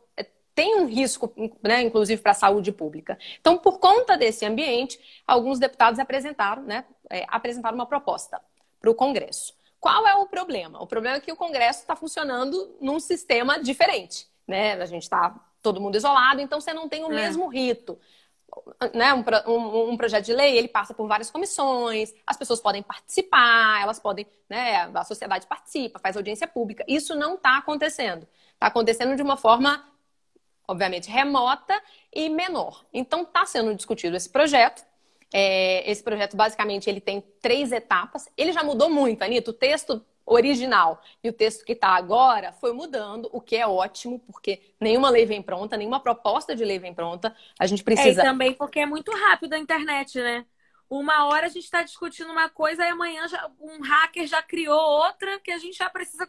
[0.55, 3.19] tem um risco, né, inclusive para a saúde pública.
[3.41, 8.41] Então, por conta desse ambiente, alguns deputados apresentaram, né, é, apresentaram uma proposta
[8.79, 9.55] para o Congresso.
[9.81, 10.83] Qual é o problema?
[10.83, 14.31] O problema é que o Congresso está funcionando num sistema diferente.
[14.47, 14.75] Né?
[14.75, 17.15] A gente está todo mundo isolado, então você não tem o é.
[17.15, 17.99] mesmo rito.
[18.93, 22.83] né, um, um, um, projeto de lei, ele passa por várias comissões, as pessoas podem
[22.83, 26.85] participar, elas podem, né, a sociedade participa, faz audiência pública.
[26.87, 28.27] Isso não está acontecendo.
[28.53, 29.85] Está acontecendo de uma forma,
[30.69, 31.81] obviamente, remota
[32.13, 32.85] e menor.
[32.93, 34.85] Então, está sendo discutido esse projeto.
[35.35, 38.29] É, esse projeto, basicamente, ele tem três etapas.
[38.37, 39.51] Ele já mudou muito, Anitta.
[39.51, 44.19] O texto original e o texto que está agora foi mudando, o que é ótimo,
[44.21, 47.35] porque nenhuma lei vem pronta, nenhuma proposta de lei vem pronta.
[47.59, 48.21] A gente precisa.
[48.21, 50.45] É, e também porque é muito rápido a internet, né?
[50.99, 54.79] Uma hora a gente está discutindo uma coisa e amanhã já, um hacker já criou
[54.79, 56.29] outra que a gente já precisa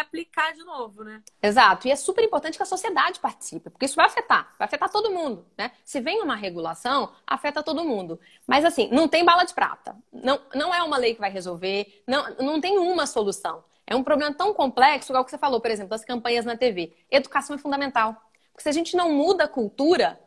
[0.00, 1.22] aplicar de novo, né?
[1.42, 1.88] Exato.
[1.88, 5.10] E é super importante que a sociedade participe, porque isso vai afetar, vai afetar todo
[5.10, 5.72] mundo, né?
[5.82, 8.20] Se vem uma regulação, afeta todo mundo.
[8.46, 9.96] Mas assim, não tem bala de prata.
[10.12, 13.64] Não, não é uma lei que vai resolver, não, não tem uma solução.
[13.86, 16.94] É um problema tão complexo, igual que você falou, por exemplo, das campanhas na TV.
[17.10, 18.14] Educação é fundamental.
[18.52, 20.20] Porque se a gente não muda a cultura,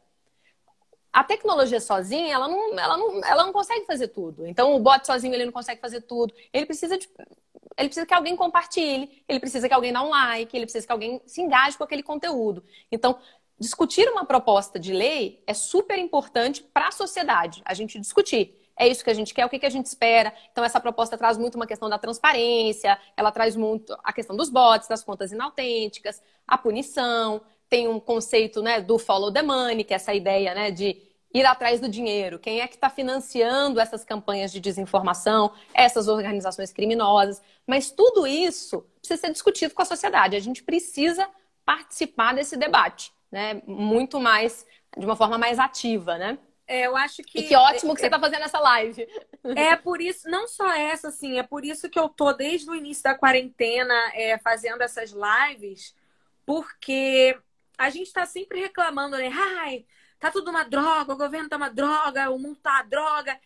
[1.15, 4.45] a tecnologia sozinha, ela não, ela, não, ela não consegue fazer tudo.
[4.45, 6.33] Então, o bot sozinho, ele não consegue fazer tudo.
[6.51, 7.09] Ele precisa de,
[7.77, 10.91] ele precisa que alguém compartilhe, ele precisa que alguém dê um like, ele precisa que
[10.91, 12.65] alguém se engaje com aquele conteúdo.
[12.91, 13.17] Então,
[13.57, 18.53] discutir uma proposta de lei é super importante para a sociedade, a gente discutir.
[18.77, 20.33] É isso que a gente quer, o que, que a gente espera.
[20.51, 24.49] Então, essa proposta traz muito uma questão da transparência, ela traz muito a questão dos
[24.49, 29.93] bots, das contas inautênticas, a punição, tem um conceito né, do follow the money, que
[29.93, 31.01] é essa ideia né, de
[31.33, 32.39] ir atrás do dinheiro.
[32.39, 37.41] Quem é que está financiando essas campanhas de desinformação, essas organizações criminosas?
[37.67, 40.35] Mas tudo isso precisa ser discutido com a sociedade.
[40.35, 41.27] A gente precisa
[41.65, 43.61] participar desse debate, né?
[43.65, 44.65] Muito mais,
[44.97, 46.37] de uma forma mais ativa, né?
[46.67, 47.39] É, eu acho que.
[47.39, 49.07] E que ótimo que você está fazendo essa live.
[49.55, 52.73] É por isso, não só essa, assim, é por isso que eu tô desde o
[52.73, 55.95] início da quarentena é, fazendo essas lives,
[56.45, 57.37] porque
[57.77, 59.31] a gente está sempre reclamando, né?
[59.33, 59.85] Ai,
[60.19, 63.39] tá tudo uma droga, o governo tá uma droga, o mundo tá uma droga.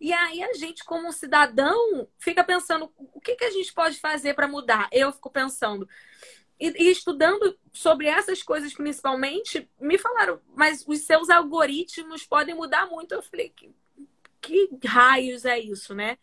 [0.00, 4.34] E aí a gente, como cidadão, fica pensando o que, que a gente pode fazer
[4.34, 4.88] para mudar.
[4.92, 5.88] Eu fico pensando.
[6.58, 12.86] E, e, estudando sobre essas coisas principalmente, me falaram, mas os seus algoritmos podem mudar
[12.86, 13.12] muito.
[13.12, 13.74] Eu falei, que,
[14.40, 16.18] que raios é isso, né?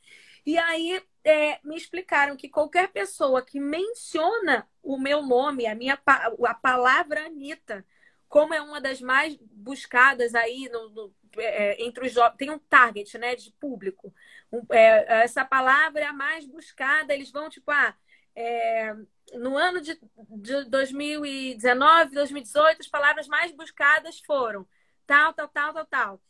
[0.45, 5.99] E aí é, me explicaram que qualquer pessoa que menciona o meu nome, a minha
[6.05, 7.85] a palavra Anitta,
[8.27, 12.59] como é uma das mais buscadas aí no, no é, entre os jovens, tem um
[12.59, 14.13] target né, de público.
[14.51, 17.95] Um, é, essa palavra é a mais buscada, eles vão, tipo, ah,
[18.35, 18.93] é,
[19.33, 24.67] no ano de, de 2019, 2018, as palavras mais buscadas foram
[25.05, 26.21] tal, tal, tal, tal, tal.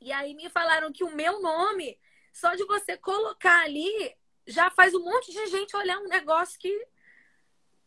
[0.00, 1.98] E aí me falaram que o meu nome
[2.38, 4.14] só de você colocar ali,
[4.46, 6.72] já faz um monte de gente olhar um negócio que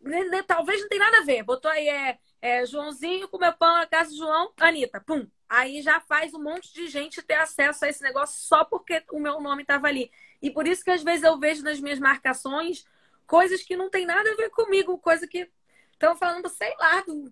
[0.01, 1.43] né, né, talvez não tem nada a ver.
[1.43, 5.25] Botou aí é, é Joãozinho com meu pão na casa do João, Anitta, pum.
[5.47, 9.19] Aí já faz um monte de gente ter acesso a esse negócio só porque o
[9.19, 10.11] meu nome estava ali.
[10.41, 12.85] E por isso que às vezes eu vejo nas minhas marcações
[13.25, 15.49] coisas que não tem nada a ver comigo, coisa que
[15.93, 17.31] estão falando, sei lá, do...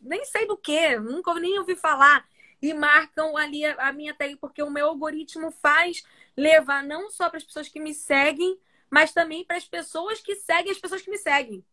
[0.00, 2.24] nem sei do que, nunca nem ouvi falar
[2.60, 6.02] e marcam ali a, a minha tag, porque o meu algoritmo faz
[6.36, 8.58] levar não só para as pessoas que me seguem,
[8.90, 11.64] mas também para as pessoas que seguem as pessoas que me seguem.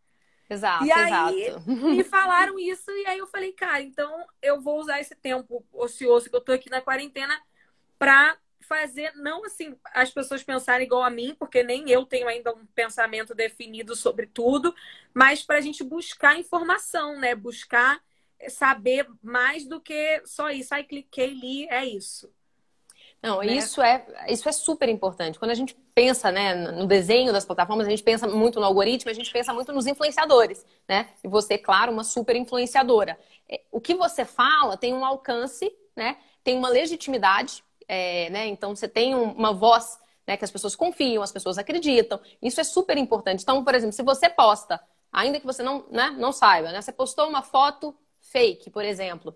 [0.50, 1.70] Exato, e aí exato.
[1.70, 6.30] me falaram isso e aí eu falei, cara, então eu vou usar esse tempo ocioso
[6.30, 7.42] que eu tô aqui na quarentena
[7.98, 12.54] para fazer não assim as pessoas pensarem igual a mim, porque nem eu tenho ainda
[12.54, 14.74] um pensamento definido sobre tudo,
[15.14, 17.36] mas para a gente buscar informação, né?
[17.36, 18.02] Buscar
[18.50, 20.74] saber mais do que só isso.
[20.74, 22.34] Aí cliquei, li, é isso.
[23.24, 23.54] Não, né?
[23.54, 25.40] isso, é, isso é super importante.
[25.40, 29.10] Quando a gente pensa né, no desenho das plataformas, a gente pensa muito no algoritmo,
[29.10, 31.08] a gente pensa muito nos influenciadores, né?
[31.24, 33.18] E você, claro, uma super influenciadora.
[33.50, 36.18] É, o que você fala tem um alcance, né?
[36.44, 38.48] Tem uma legitimidade, é, né?
[38.48, 42.20] Então você tem uma voz né, que as pessoas confiam, as pessoas acreditam.
[42.42, 43.42] Isso é super importante.
[43.42, 46.82] Então, por exemplo, se você posta, ainda que você não, né, não saiba, né?
[46.82, 49.34] Você postou uma foto fake, por exemplo,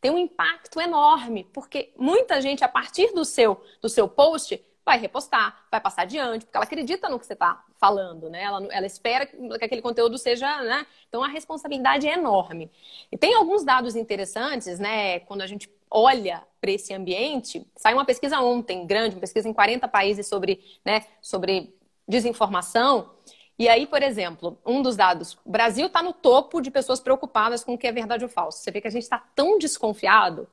[0.00, 4.98] tem um impacto enorme, porque muita gente, a partir do seu, do seu post, vai
[4.98, 8.42] repostar, vai passar adiante, porque ela acredita no que você está falando, né?
[8.42, 10.86] Ela, ela espera que aquele conteúdo seja, né?
[11.08, 12.70] Então a responsabilidade é enorme.
[13.12, 15.20] E tem alguns dados interessantes, né?
[15.20, 19.52] Quando a gente olha para esse ambiente, saiu uma pesquisa ontem, grande, uma pesquisa em
[19.52, 21.74] 40 países sobre, né, sobre
[22.06, 23.10] desinformação.
[23.60, 27.62] E aí, por exemplo, um dos dados, o Brasil está no topo de pessoas preocupadas
[27.62, 28.56] com o que é verdade ou falso.
[28.56, 30.48] Você vê que a gente está tão desconfiado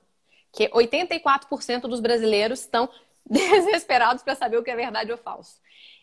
[0.51, 2.89] que 84% dos brasileiros estão
[3.25, 5.61] desesperados para saber o que é verdade ou falso.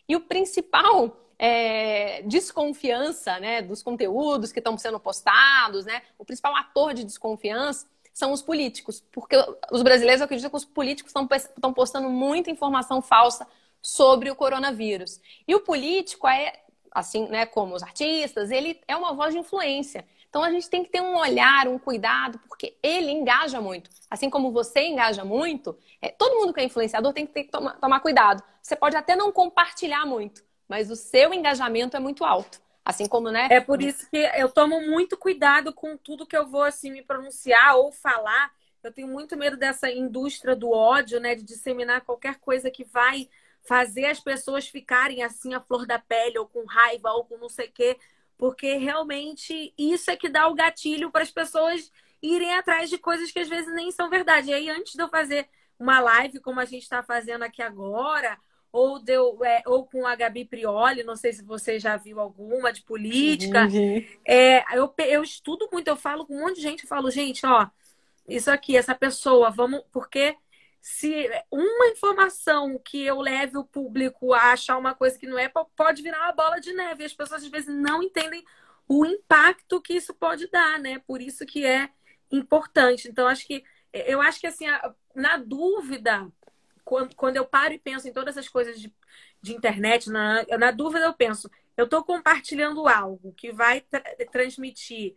[0.09, 6.57] E o principal é, desconfiança né, dos conteúdos que estão sendo postados, né, o principal
[6.57, 9.05] ator de desconfiança são os políticos.
[9.13, 9.37] Porque
[9.71, 13.47] os brasileiros acreditam que os políticos estão postando muita informação falsa
[13.83, 15.21] sobre o coronavírus.
[15.47, 16.64] E o político é,
[16.95, 20.07] assim, né, como os artistas, ele é uma voz de influência.
[20.29, 23.91] Então a gente tem que ter um olhar, um cuidado, porque ele engaja muito.
[24.09, 27.51] Assim como você engaja muito, é, todo mundo que é influenciador tem que, ter que
[27.51, 28.43] tomar, tomar cuidado.
[28.63, 32.61] Você pode até não compartilhar muito, mas o seu engajamento é muito alto.
[32.85, 33.49] Assim como, né?
[33.51, 37.01] É por isso que eu tomo muito cuidado com tudo que eu vou assim me
[37.01, 38.53] pronunciar ou falar.
[38.83, 43.29] Eu tenho muito medo dessa indústria do ódio, né, de disseminar qualquer coisa que vai
[43.67, 47.49] fazer as pessoas ficarem assim a flor da pele ou com raiva ou com não
[47.49, 47.97] sei o quê,
[48.37, 51.91] porque realmente isso é que dá o gatilho para as pessoas
[52.23, 54.51] irem atrás de coisas que às vezes nem são verdade.
[54.51, 55.49] E aí antes de eu fazer
[55.79, 58.39] uma live como a gente está fazendo aqui agora,
[58.73, 62.73] ou deu é, ou com a Gabi Prioli, não sei se você já viu alguma
[62.73, 63.67] de política.
[63.67, 64.05] Uhum.
[64.27, 67.47] É, eu, eu estudo muito, eu falo com um monte de gente, eu falo, gente,
[67.47, 67.69] ó,
[68.27, 70.37] isso aqui, essa pessoa, vamos, porque
[70.87, 75.51] se uma informação que eu leve o público a achar uma coisa que não é,
[75.75, 77.03] pode virar uma bola de neve.
[77.03, 78.45] E as pessoas às vezes não entendem
[78.87, 80.99] o impacto que isso pode dar, né?
[81.07, 81.89] Por isso que é
[82.31, 83.09] importante.
[83.09, 83.65] Então, acho que
[83.95, 84.67] eu acho que assim,
[85.15, 86.31] na dúvida,
[86.85, 88.93] quando, eu paro e penso em todas essas coisas de,
[89.41, 95.15] de internet, na, na dúvida eu penso, eu estou compartilhando algo que vai tra transmitir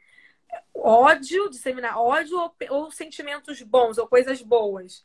[0.74, 5.03] ódio, disseminar ódio ou, ou, sentimentos bons ou coisas boas.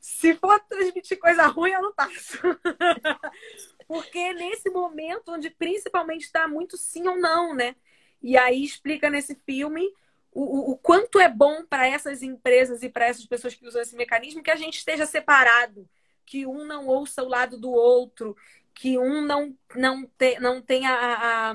[0.00, 2.38] Se for transmitir coisa ruim, eu não passo.
[3.86, 7.76] Porque nesse momento onde principalmente está muito sim ou não, né?
[8.22, 9.86] E aí explica nesse filme
[10.32, 13.96] o, o, quanto é bom para essas empresas e para essas pessoas que usam esse
[13.96, 15.88] mecanismo que a gente esteja separado
[16.30, 18.36] que um não ouça o lado do outro,
[18.72, 21.54] que um não, não, te, não tenha a, a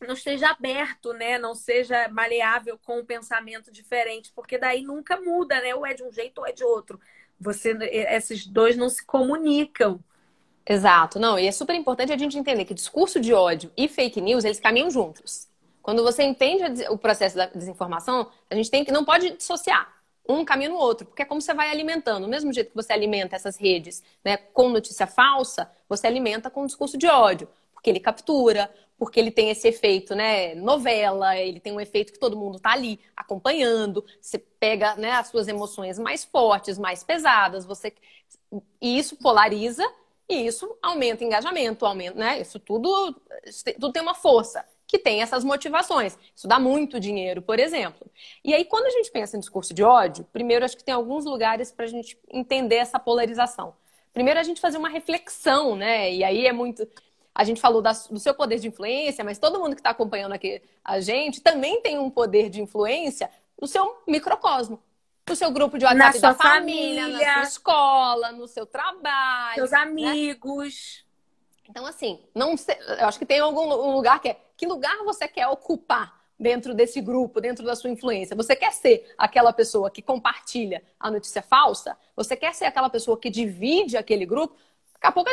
[0.00, 1.36] não esteja aberto, né?
[1.36, 5.74] Não seja maleável com um pensamento diferente, porque daí nunca muda, né?
[5.74, 6.98] Ou é de um jeito ou é de outro.
[7.40, 9.98] Você, esses dois não se comunicam.
[10.66, 14.20] Exato, não, e é super importante a gente entender que discurso de ódio e fake
[14.20, 15.48] news, eles caminham juntos.
[15.82, 19.90] Quando você entende o processo da desinformação, a gente tem que não pode dissociar
[20.28, 22.24] um caminho no outro, porque é como você vai alimentando.
[22.24, 26.66] Do mesmo jeito que você alimenta essas redes né, com notícia falsa, você alimenta com
[26.66, 28.70] discurso de ódio, porque ele captura,
[29.00, 32.72] porque ele tem esse efeito, né, novela, ele tem um efeito que todo mundo está
[32.72, 37.94] ali acompanhando, você pega né, as suas emoções mais fortes, mais pesadas, você
[38.78, 39.82] e isso polariza
[40.28, 42.40] e isso aumenta engajamento, aumenta, né?
[42.40, 43.16] Isso tudo,
[43.78, 46.18] tudo tem uma força que tem essas motivações.
[46.36, 48.06] Isso dá muito dinheiro, por exemplo.
[48.44, 51.24] E aí, quando a gente pensa em discurso de ódio, primeiro acho que tem alguns
[51.24, 53.74] lugares para a gente entender essa polarização.
[54.12, 56.12] Primeiro, a gente fazer uma reflexão, né?
[56.12, 56.86] E aí é muito.
[57.40, 60.32] A gente falou da, do seu poder de influência, mas todo mundo que está acompanhando
[60.32, 64.78] aqui a gente também tem um poder de influência no seu microcosmo.
[65.26, 69.54] No seu grupo de WhatsApp na da família, família, na sua escola, no seu trabalho.
[69.54, 71.02] Seus amigos.
[71.02, 71.70] Né?
[71.70, 74.98] Então, assim, não sei, eu acho que tem algum um lugar que é que lugar
[74.98, 78.36] você quer ocupar dentro desse grupo, dentro da sua influência?
[78.36, 81.96] Você quer ser aquela pessoa que compartilha a notícia falsa?
[82.14, 84.54] Você quer ser aquela pessoa que divide aquele grupo?
[85.00, 85.30] Daqui a pouco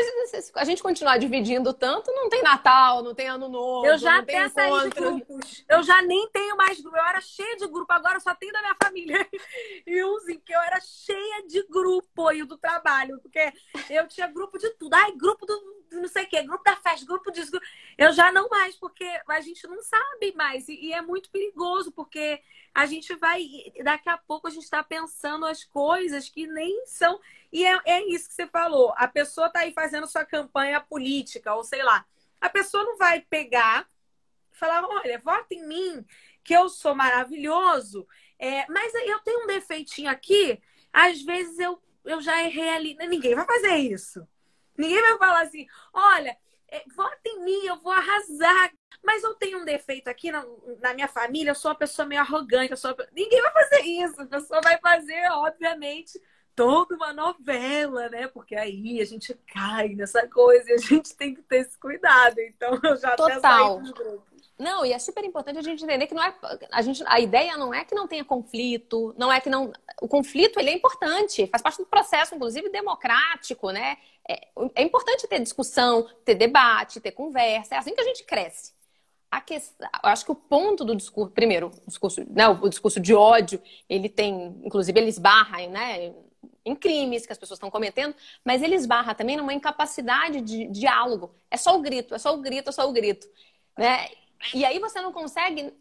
[0.55, 3.85] a gente continuar dividindo tanto, não tem Natal, não tem Ano Novo.
[3.85, 5.65] Eu já até saí de grupos.
[5.67, 6.95] Eu já nem tenho mais grupo.
[6.95, 9.27] Eu era cheia de grupo, agora só tenho da minha família.
[9.85, 13.53] E uns que eu era cheia de grupo e do trabalho, porque
[13.89, 14.93] eu tinha grupo de tudo.
[14.93, 17.57] Ai, grupo do não sei o quê, grupo da festa, grupo disso.
[17.97, 20.67] Eu já não mais, porque a gente não sabe mais.
[20.67, 22.41] E, e é muito perigoso, porque
[22.73, 23.43] a gente vai.
[23.83, 27.19] Daqui a pouco a gente está pensando as coisas que nem são.
[27.51, 28.93] E é, é isso que você falou.
[28.97, 32.05] A pessoa está aí fazendo sua campanha política, ou sei lá.
[32.39, 33.87] A pessoa não vai pegar
[34.51, 36.05] e falar: olha, vota em mim,
[36.43, 38.07] que eu sou maravilhoso.
[38.39, 40.61] É, mas eu tenho um defeitinho aqui,
[40.93, 42.97] às vezes eu, eu já errei ali.
[43.07, 44.27] Ninguém vai fazer isso.
[44.77, 46.37] Ninguém vai falar assim, olha,
[46.67, 48.71] é, vota em mim, eu vou arrasar.
[49.03, 50.45] Mas eu tenho um defeito aqui na,
[50.79, 52.73] na minha família, eu sou uma pessoa meio arrogante.
[52.73, 52.95] Uma...
[53.11, 54.21] Ninguém vai fazer isso.
[54.21, 56.19] A pessoa vai fazer, obviamente,
[56.57, 58.27] toda uma novela, né?
[58.27, 62.39] Porque aí a gente cai nessa coisa e a gente tem que ter esse cuidado.
[62.39, 63.37] Então eu já Total.
[63.37, 64.47] até saí dos grupos.
[64.57, 66.35] Não, e é super importante a gente entender que não é
[66.71, 70.07] a gente a ideia não é que não tenha conflito, não é que não o
[70.07, 73.97] conflito ele é importante, faz parte do processo inclusive democrático, né?
[74.27, 78.73] É, é importante ter discussão, ter debate, ter conversa, é assim que a gente cresce.
[79.29, 82.99] A questão, eu acho que o ponto do discurso, primeiro, o discurso, né, o discurso
[82.99, 86.13] de ódio, ele tem, inclusive ele esbarra, né,
[86.67, 88.13] em crimes que as pessoas estão cometendo,
[88.43, 91.33] mas ele esbarra também numa incapacidade de diálogo.
[91.49, 93.25] É só o grito, é só o grito, é só o grito,
[93.77, 94.09] né?
[94.53, 95.73] E aí você não consegue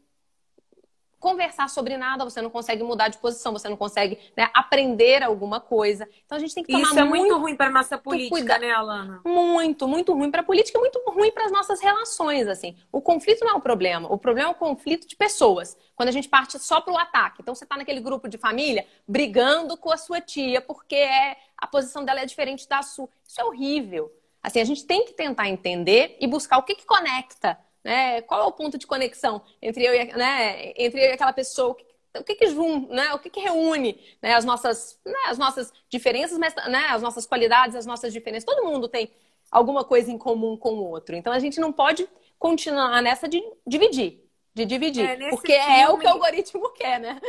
[1.26, 5.58] conversar sobre nada, você não consegue mudar de posição, você não consegue né, aprender alguma
[5.58, 6.08] coisa.
[6.24, 8.60] Então a gente tem que tomar Isso é muito, muito ruim para nossa política, cuidado.
[8.60, 9.22] né, Alana?
[9.24, 12.76] Muito, muito ruim para a política e muito ruim para as nossas relações, assim.
[12.92, 15.76] O conflito não é o problema, o problema é o conflito de pessoas.
[15.96, 17.42] Quando a gente parte só para o ataque.
[17.42, 21.66] Então você está naquele grupo de família brigando com a sua tia porque é, a
[21.66, 23.08] posição dela é diferente da sua.
[23.26, 24.12] Isso é horrível.
[24.40, 28.20] Assim, a gente tem que tentar entender e buscar o que, que conecta né?
[28.22, 31.76] Qual é o ponto de conexão entre eu e, né, entre eu e aquela pessoa?
[32.18, 33.14] O que, que junta, né?
[33.14, 37.26] O que, que reúne né, as, nossas, né, as nossas diferenças, mas né, as nossas
[37.26, 38.44] qualidades, as nossas diferenças.
[38.44, 39.08] Todo mundo tem
[39.52, 41.14] alguma coisa em comum com o outro.
[41.14, 42.08] Então a gente não pode
[42.38, 44.20] continuar nessa de dividir.
[44.52, 45.04] De dividir.
[45.04, 45.80] É, porque filme...
[45.80, 47.20] é o que o algoritmo quer, né?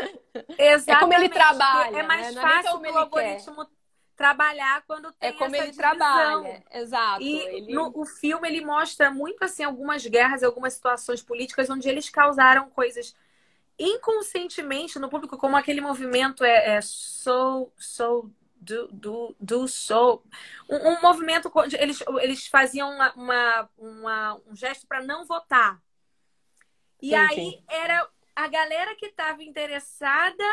[0.57, 0.89] Exatamente.
[0.89, 1.99] É como ele trabalha.
[1.99, 2.41] É mais né?
[2.41, 3.67] fácil é o algoritmo
[4.17, 5.95] trabalhar quando tem É como essa ele divisão.
[5.95, 7.21] trabalha, exato.
[7.21, 7.73] E ele...
[7.73, 12.69] no, o filme ele mostra muito assim algumas guerras, algumas situações políticas onde eles causaram
[12.71, 13.15] coisas
[13.79, 20.23] inconscientemente no público, como aquele movimento é, é so, so do, do, do so.
[20.67, 25.79] Um, um, movimento onde eles, eles faziam uma, uma, uma um gesto para não votar.
[26.99, 27.63] E sim, aí sim.
[27.69, 30.43] era a galera que estava interessada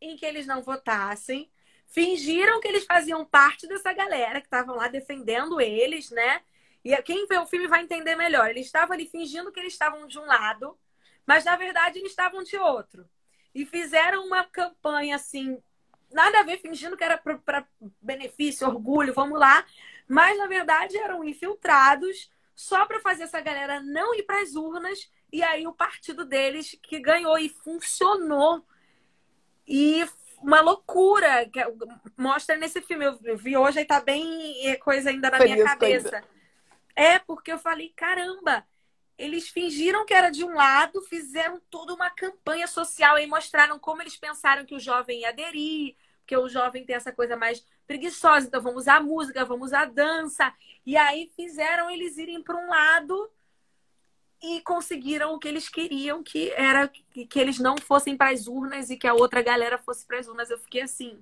[0.00, 1.50] em que eles não votassem
[1.90, 6.40] fingiram que eles faziam parte dessa galera que estavam lá defendendo eles, né?
[6.84, 8.48] E quem vê o filme vai entender melhor.
[8.48, 10.78] Eles estavam ali fingindo que eles estavam de um lado,
[11.26, 13.08] mas na verdade eles estavam de outro.
[13.54, 15.60] E fizeram uma campanha assim,
[16.10, 17.66] nada a ver, fingindo que era para
[18.00, 19.66] benefício, orgulho, vamos lá.
[20.08, 25.10] Mas na verdade eram infiltrados só para fazer essa galera não ir para as urnas.
[25.32, 28.64] E aí o partido deles que ganhou e funcionou.
[29.66, 30.04] E
[30.42, 31.60] uma loucura que
[32.16, 33.04] mostra nesse filme.
[33.22, 36.10] Eu vi hoje e tá bem é, coisa ainda na minha cabeça.
[36.10, 36.24] Coisa.
[36.96, 38.66] É, porque eu falei, caramba,
[39.16, 44.02] eles fingiram que era de um lado, fizeram toda uma campanha social e mostraram como
[44.02, 48.46] eles pensaram que o jovem ia aderir, porque o jovem tem essa coisa mais preguiçosa,
[48.46, 50.52] então vamos usar música, vamos usar dança.
[50.86, 53.30] E aí fizeram eles irem para um lado
[54.42, 58.88] e conseguiram o que eles queriam, que era que, eles não fossem para as urnas
[58.88, 60.50] e que a outra galera fosse para as urnas.
[60.50, 61.18] Eu fiquei assim.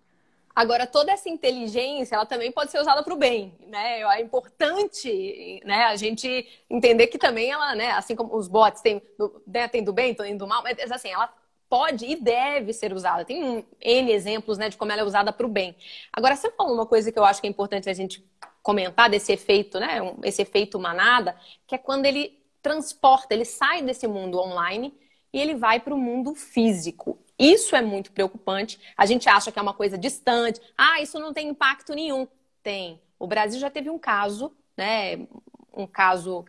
[0.54, 4.00] Agora, toda essa inteligência, ela também pode ser usada para o bem, né?
[4.02, 9.00] É importante, né, a gente entender que também ela, né, assim como os bots têm
[9.16, 11.32] do, né, do bem, tem do mal, mas assim, ela
[11.68, 13.24] pode e deve ser usada.
[13.24, 15.76] Tem N exemplos, né, de como ela é usada para o bem.
[16.12, 18.24] Agora, você falou uma coisa que eu acho que é importante a gente
[18.62, 22.36] comentar desse efeito, né, esse efeito manada, que é quando ele
[22.68, 24.94] transporta, ele sai desse mundo online
[25.32, 27.18] e ele vai para o mundo físico.
[27.38, 28.78] Isso é muito preocupante.
[28.94, 30.60] A gente acha que é uma coisa distante.
[30.76, 32.28] Ah, isso não tem impacto nenhum.
[32.62, 33.00] Tem.
[33.18, 35.26] O Brasil já teve um caso, né?
[35.72, 36.44] Um caso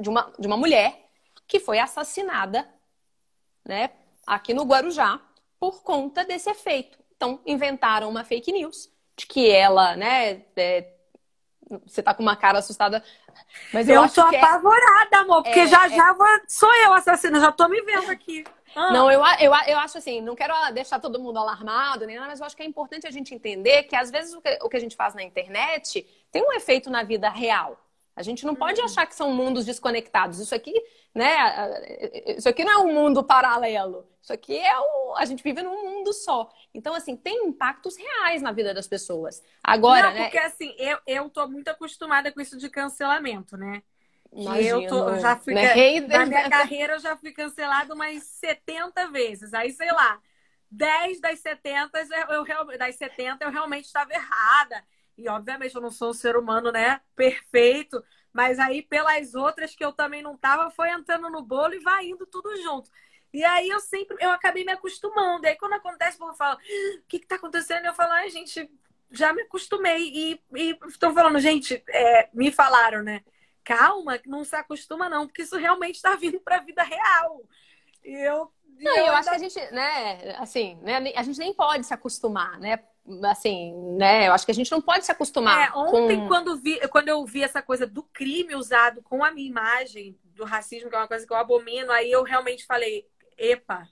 [0.00, 1.06] de uma, de uma mulher
[1.46, 2.66] que foi assassinada,
[3.62, 3.90] né?
[4.26, 5.20] Aqui no Guarujá,
[5.60, 6.98] por conta desse efeito.
[7.14, 10.44] Então, inventaram uma fake news de que ela, né?
[10.56, 10.94] É,
[11.86, 13.04] você tá com uma cara assustada.
[13.72, 15.16] Mas eu, eu tô é apavorada, é...
[15.18, 15.90] amor, porque é, já é...
[15.90, 16.26] já vou...
[16.46, 18.44] sou eu assassina, já tô me vendo aqui.
[18.74, 18.92] Ah.
[18.92, 22.40] Não, eu, eu, eu acho assim, não quero deixar todo mundo alarmado, nem nada, mas
[22.40, 24.76] eu acho que é importante a gente entender que às vezes o que, o que
[24.76, 27.78] a gente faz na internet tem um efeito na vida real.
[28.14, 28.86] A gente não pode uhum.
[28.86, 30.40] achar que são mundos desconectados.
[30.40, 30.74] Isso aqui,
[31.18, 31.36] né?
[32.36, 34.08] Isso aqui não é um mundo paralelo.
[34.22, 35.14] Isso aqui é o.
[35.16, 36.50] A gente vive num mundo só.
[36.72, 39.42] Então, assim, tem impactos reais na vida das pessoas.
[39.62, 40.22] Agora, não, né?
[40.24, 43.82] Porque assim, eu, eu tô muito acostumada com isso de cancelamento, né?
[44.32, 46.00] Imagino, eu tô, já fui, né?
[46.00, 49.54] na minha carreira eu já fui cancelado umas 70 vezes.
[49.54, 50.20] Aí, sei lá,
[50.70, 51.98] 10 das 70
[52.28, 54.84] eu, eu, das 70 eu realmente estava errada.
[55.16, 58.04] E obviamente eu não sou um ser humano, né, perfeito,
[58.38, 62.06] mas aí pelas outras que eu também não tava, foi entrando no bolo e vai
[62.06, 62.88] indo tudo junto.
[63.32, 65.44] E aí eu sempre, eu acabei me acostumando.
[65.44, 67.86] E aí quando acontece, o povo fala, o que que tá acontecendo?
[67.86, 68.70] Eu falo, ai, gente,
[69.10, 70.12] já me acostumei.
[70.14, 70.40] E
[70.86, 73.24] estão falando, gente, é, me falaram, né?
[73.64, 77.42] Calma, não se acostuma não, porque isso realmente está vindo para a vida real.
[78.04, 81.52] E eu não, eu, eu acho que a gente, né, assim, né, a gente nem
[81.52, 82.84] pode se acostumar, né?
[83.24, 84.28] Assim, né?
[84.28, 85.68] Eu acho que a gente não pode se acostumar.
[85.68, 86.28] É, ontem, com...
[86.28, 90.44] quando, vi, quando eu vi essa coisa do crime usado com a minha imagem, do
[90.44, 93.06] racismo, que é uma coisa que eu abomino, aí eu realmente falei,
[93.36, 93.88] epa,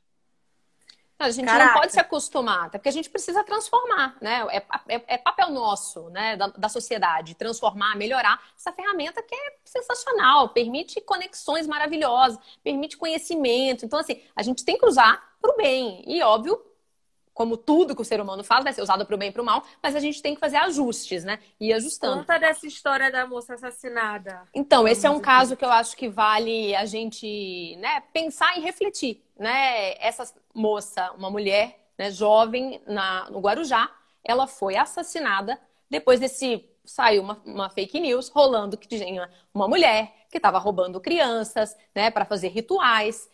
[1.18, 1.72] a gente Caraca.
[1.72, 4.46] não pode se acostumar, até porque a gente precisa transformar, né?
[4.50, 9.56] É, é, é papel nosso, né, da, da, sociedade, transformar, melhorar essa ferramenta que é
[9.64, 13.86] sensacional, permite conexões maravilhosas, permite conhecimento.
[13.86, 16.04] Então, assim, a gente tem que usar para o bem.
[16.06, 16.62] E, óbvio,
[17.36, 19.42] como tudo que o ser humano faz, vai ser usado para o bem e para
[19.42, 21.38] o mal, mas a gente tem que fazer ajustes, né?
[21.60, 22.16] E ajustando.
[22.16, 24.48] Conta dessa história da moça assassinada.
[24.54, 28.62] Então, esse é um caso que eu acho que vale a gente né, pensar e
[28.62, 30.24] refletir né, essa
[30.54, 33.90] moça, uma mulher né, jovem na, no Guarujá,
[34.24, 35.60] ela foi assassinada
[35.90, 41.00] depois desse saiu uma, uma, fake news rolando que tinha uma mulher que estava roubando
[41.00, 43.28] crianças, né, para fazer rituais.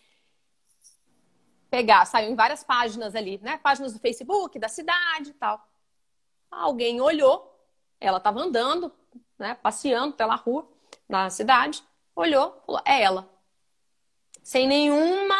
[1.73, 5.67] Pegar, saiu em várias páginas ali, né, páginas do Facebook, da cidade e tal.
[6.51, 7.51] Alguém olhou,
[7.99, 8.93] ela estava andando,
[9.39, 10.69] né, passeando pela rua
[11.09, 11.83] na cidade,
[12.15, 13.27] olhou, falou, é ela.
[14.43, 15.35] Sem nenhuma,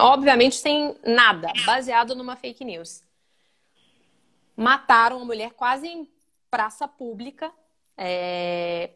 [0.00, 3.02] obviamente sem nada, baseado numa fake news.
[4.54, 6.06] Mataram a mulher quase em
[6.50, 7.50] praça pública,
[7.96, 8.90] é,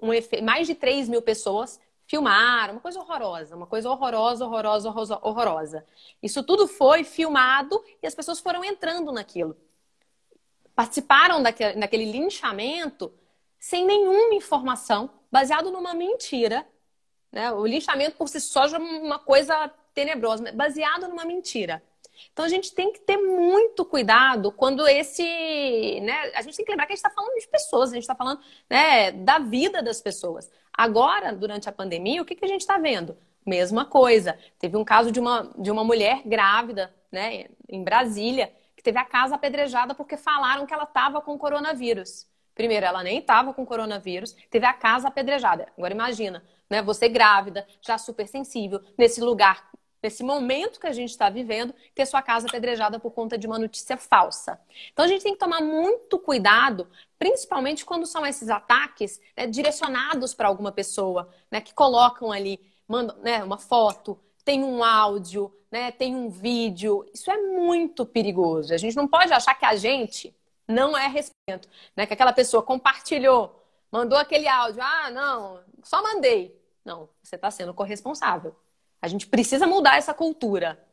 [0.00, 0.40] um efe...
[0.40, 5.86] mais de 3 mil pessoas filmaram, uma coisa horrorosa, uma coisa horrorosa, horrorosa, horrorosa, horrorosa.
[6.22, 9.56] Isso tudo foi filmado e as pessoas foram entrando naquilo.
[10.74, 13.12] Participaram daquele, daquele linchamento
[13.58, 16.66] sem nenhuma informação, baseado numa mentira.
[17.32, 17.50] Né?
[17.52, 21.82] O linchamento por si só já é uma coisa tenebrosa, baseado numa mentira.
[22.32, 25.22] Então a gente tem que ter muito cuidado quando esse.
[26.00, 28.02] Né, a gente tem que lembrar que a gente está falando de pessoas, a gente
[28.02, 30.50] está falando né, da vida das pessoas.
[30.76, 33.16] Agora, durante a pandemia, o que, que a gente está vendo?
[33.44, 34.38] Mesma coisa.
[34.58, 39.04] Teve um caso de uma, de uma mulher grávida né, em Brasília que teve a
[39.04, 42.26] casa apedrejada porque falaram que ela estava com coronavírus.
[42.54, 45.68] Primeiro, ela nem estava com coronavírus, teve a casa apedrejada.
[45.76, 46.82] Agora imagina, né?
[46.82, 49.68] Você grávida, já super sensível, nesse lugar
[50.06, 53.58] nesse momento que a gente está vivendo, ter sua casa apedrejada por conta de uma
[53.58, 54.58] notícia falsa.
[54.92, 56.88] Então a gente tem que tomar muito cuidado,
[57.18, 63.16] principalmente quando são esses ataques né, direcionados para alguma pessoa, né, que colocam ali, mandam
[63.18, 67.04] né, uma foto, tem um áudio, né, tem um vídeo.
[67.12, 68.72] Isso é muito perigoso.
[68.72, 70.32] A gente não pode achar que a gente
[70.68, 72.06] não é respeito, né?
[72.06, 76.56] Que aquela pessoa compartilhou, mandou aquele áudio, ah, não, só mandei.
[76.84, 78.54] Não, você está sendo corresponsável.
[79.06, 80.84] A gente precisa mudar essa cultura.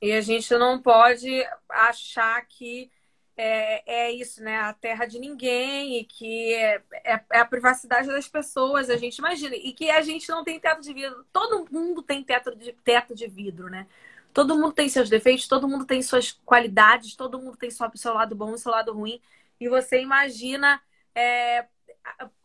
[0.00, 2.90] E a gente não pode achar que
[3.36, 4.56] é, é isso, né?
[4.56, 8.88] A terra de ninguém e que é, é, é, a privacidade das pessoas.
[8.88, 9.54] A gente imagina.
[9.54, 11.22] E que a gente não tem teto de vidro.
[11.30, 13.86] Todo mundo tem teto de, teto de vidro, né?
[14.32, 18.14] Todo mundo tem seus defeitos, todo mundo tem suas qualidades, todo mundo tem seu, seu
[18.14, 19.20] lado bom e seu lado ruim.
[19.60, 20.80] E você imagina
[21.14, 21.66] é,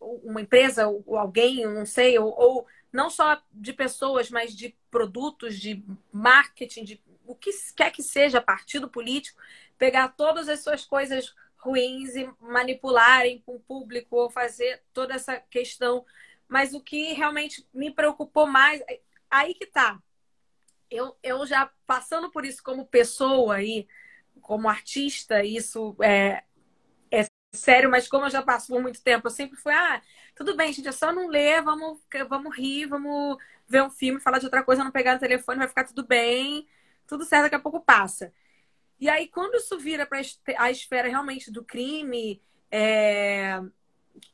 [0.02, 5.60] uma empresa, ou alguém, não sei, ou, ou não só de pessoas, mas de produtos,
[5.60, 9.42] de marketing, de o que quer que seja, partido político,
[9.80, 15.40] pegar todas as suas coisas ruins e manipularem com o público ou fazer toda essa
[15.40, 16.06] questão.
[16.48, 18.84] Mas o que realmente me preocupou mais,
[19.30, 20.00] aí que tá.
[20.92, 23.88] Eu, eu já passando por isso como pessoa e
[24.42, 26.44] como artista, isso é,
[27.10, 30.02] é sério, mas como eu já passo por muito tempo, eu sempre fui, ah,
[30.36, 34.40] tudo bem, gente, é só não ler, vamos, vamos rir, vamos ver um filme, falar
[34.40, 36.68] de outra coisa, não pegar no telefone, vai ficar tudo bem,
[37.08, 38.34] tudo certo, daqui a pouco passa.
[39.00, 40.22] E aí, quando isso vira para
[40.58, 43.62] a esfera realmente do crime, é...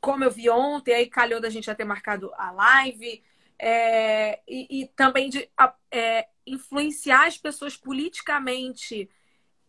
[0.00, 3.22] como eu vi ontem, aí calhou da gente já ter marcado a live,
[3.58, 4.40] é...
[4.48, 5.50] e, e, também de
[5.90, 9.10] é, influenciar as pessoas politicamente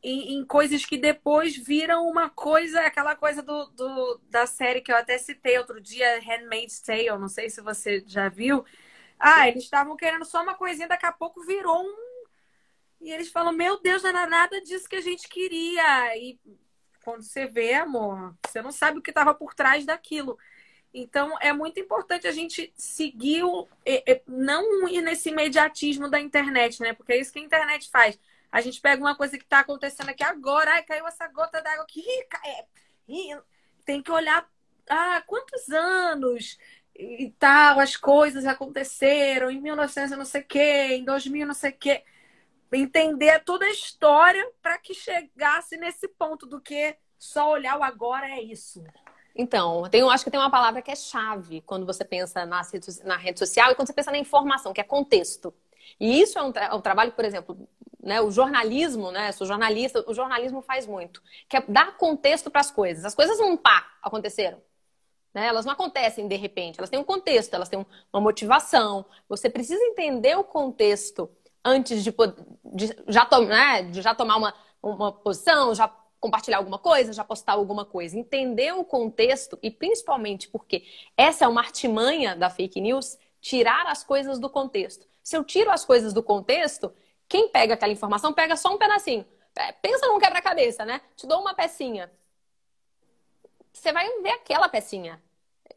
[0.04, 4.92] em, em, coisas que depois viram uma coisa, aquela coisa do, do, da série que
[4.92, 8.66] eu até citei outro dia, Handmaid's Tale, não sei se você já viu.
[9.20, 12.12] Ah, eles estavam querendo só uma coisinha, daqui a pouco virou um.
[13.00, 16.18] E eles falam, meu Deus, não era nada disso que a gente queria.
[16.18, 16.40] E
[17.04, 20.38] quando você vê, amor, você não sabe o que estava por trás daquilo.
[20.94, 23.68] Então, é muito importante a gente seguir, o,
[24.28, 26.94] não ir nesse imediatismo da internet, né?
[26.94, 28.20] Porque é isso que a internet faz
[28.52, 31.84] a gente pega uma coisa que está acontecendo aqui agora, ai, caiu essa gota d'água
[31.84, 32.06] aqui,
[32.46, 32.66] é,
[33.86, 34.48] tem que olhar
[34.90, 36.58] ah, quantos anos
[36.96, 41.72] e tal, as coisas aconteceram em 1900 não sei o quê, em 2000 não sei
[41.72, 42.04] o quê.
[42.74, 48.30] Entender toda a história para que chegasse nesse ponto do que só olhar o agora
[48.30, 48.84] é isso.
[49.36, 52.62] Então, tem, acho que tem uma palavra que é chave quando você pensa na
[53.18, 55.54] rede social e quando você pensa na informação, que é contexto.
[56.00, 57.68] E isso é um, tra um trabalho, por exemplo,
[58.02, 62.62] né, o jornalismo, né, sou jornalista, o jornalismo faz muito, que é dar contexto para
[62.62, 63.06] as coisas.
[63.06, 64.62] As coisas não pá, aconteceram.
[65.34, 65.46] Né?
[65.46, 69.06] Elas não acontecem de repente, elas têm um contexto, elas têm uma motivação.
[69.30, 71.30] Você precisa entender o contexto
[71.64, 72.14] antes de,
[72.66, 75.88] de já, to né, de já tomar uma, uma posição, já
[76.20, 78.18] compartilhar alguma coisa, já postar alguma coisa.
[78.18, 80.84] Entender o contexto e principalmente porque
[81.16, 85.11] essa é uma artimanha da fake news, tirar as coisas do contexto.
[85.24, 86.94] Se eu tiro as coisas do contexto,
[87.28, 89.26] quem pega aquela informação pega só um pedacinho.
[89.56, 91.02] É, pensa num quebra-cabeça, né?
[91.16, 92.12] Te dou uma pecinha.
[93.74, 95.22] Você vai ver aquela pecinha.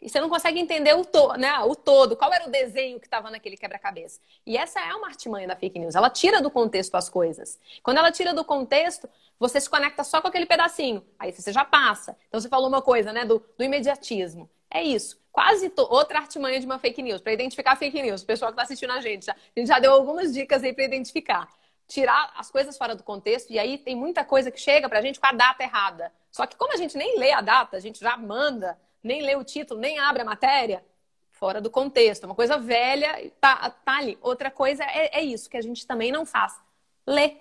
[0.01, 3.07] E você não consegue entender o, to né, o todo, qual era o desenho que
[3.07, 4.21] estava naquele quebra-cabeça.
[4.45, 5.95] E essa é uma artimanha da fake news.
[5.95, 7.59] Ela tira do contexto as coisas.
[7.83, 11.05] Quando ela tira do contexto, você se conecta só com aquele pedacinho.
[11.19, 12.17] Aí você já passa.
[12.29, 14.51] Então você falou uma coisa, né, do, do imediatismo.
[14.75, 15.23] É isso.
[15.31, 18.23] Quase outra artimanha de uma fake news, para identificar fake news.
[18.23, 20.85] O pessoal que está assistindo a gente, a gente já deu algumas dicas aí para
[20.85, 21.49] identificar.
[21.87, 25.03] Tirar as coisas fora do contexto, e aí tem muita coisa que chega para a
[25.03, 26.13] gente com a data errada.
[26.31, 29.37] Só que como a gente nem lê a data, a gente já manda nem lê
[29.37, 30.85] o título, nem abre a matéria,
[31.31, 32.25] fora do contexto.
[32.25, 34.19] Uma coisa velha, tá, tá ali.
[34.23, 36.59] Outra coisa é, é isso, que a gente também não faz.
[37.07, 37.37] Lê.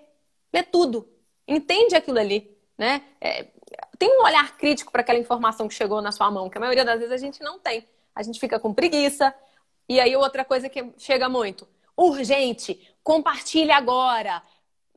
[0.52, 1.08] Lê tudo.
[1.48, 2.54] Entende aquilo ali.
[2.76, 3.02] Né?
[3.20, 3.46] É,
[3.98, 6.84] tem um olhar crítico para aquela informação que chegou na sua mão, que a maioria
[6.84, 7.86] das vezes a gente não tem.
[8.14, 9.34] A gente fica com preguiça.
[9.88, 11.66] E aí, outra coisa que chega muito:
[11.96, 14.42] urgente, compartilhe agora.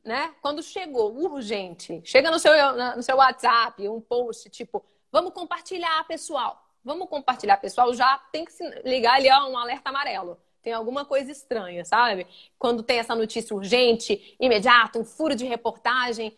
[0.04, 0.32] Né?
[0.40, 2.52] Quando chegou urgente, chega no seu,
[2.96, 6.62] no seu WhatsApp um post tipo Vamos compartilhar, pessoal.
[6.84, 7.92] Vamos compartilhar, pessoal.
[7.94, 10.38] Já tem que se ligar ali, ó, um alerta amarelo.
[10.62, 12.26] Tem alguma coisa estranha, sabe?
[12.58, 16.36] Quando tem essa notícia urgente, imediata, um furo de reportagem,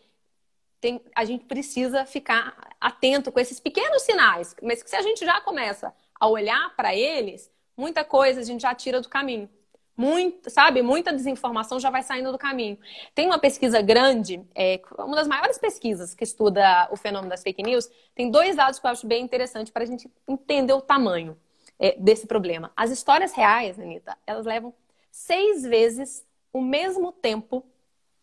[0.81, 4.55] tem, a gente precisa ficar atento com esses pequenos sinais.
[4.61, 8.61] Mas que se a gente já começa a olhar para eles, muita coisa a gente
[8.61, 9.47] já tira do caminho.
[9.95, 12.79] Muito, sabe, muita desinformação já vai saindo do caminho.
[13.13, 17.61] Tem uma pesquisa grande, é, uma das maiores pesquisas que estuda o fenômeno das fake
[17.61, 21.37] news, tem dois dados que eu acho bem interessante para a gente entender o tamanho
[21.77, 22.71] é, desse problema.
[22.75, 24.73] As histórias reais, Anitta, elas levam
[25.11, 27.63] seis vezes o mesmo tempo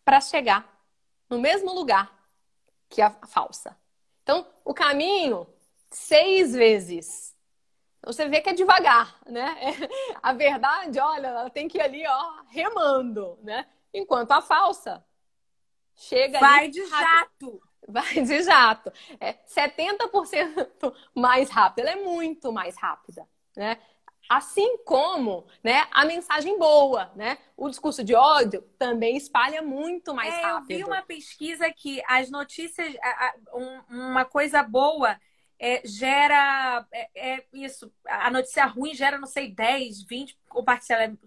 [0.03, 0.67] para chegar
[1.29, 2.18] no mesmo lugar
[2.89, 3.77] que a falsa.
[4.23, 5.47] Então, o caminho,
[5.89, 7.35] seis vezes
[8.05, 9.55] você vê que é devagar, né?
[10.23, 13.65] A verdade, olha, ela tem que ir ali, ó, remando, né?
[13.93, 15.03] Enquanto a falsa
[15.95, 17.61] chega Vai ali, de jato.
[17.87, 18.93] Vai de jato.
[19.19, 21.89] É 70% mais rápida.
[21.89, 23.79] Ela é muito mais rápida, né?
[24.29, 27.39] Assim como né, a mensagem boa, né?
[27.57, 30.71] O discurso de ódio também espalha muito mais é, rápido.
[30.71, 32.93] Eu vi uma pesquisa que as notícias,
[33.89, 35.19] uma coisa boa
[35.59, 37.91] é, gera é, é, isso.
[38.07, 40.37] A notícia ruim gera, não sei, 10, 20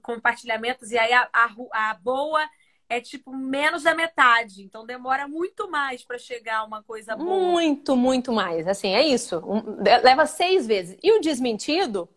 [0.00, 2.48] compartilhamentos, e aí a, a, a boa
[2.88, 4.62] é tipo menos da metade.
[4.62, 7.28] Então demora muito mais para chegar uma coisa boa.
[7.28, 8.66] Muito, muito mais.
[8.68, 9.38] Assim, é isso.
[9.38, 10.96] Um, leva seis vezes.
[11.02, 12.08] E o desmentido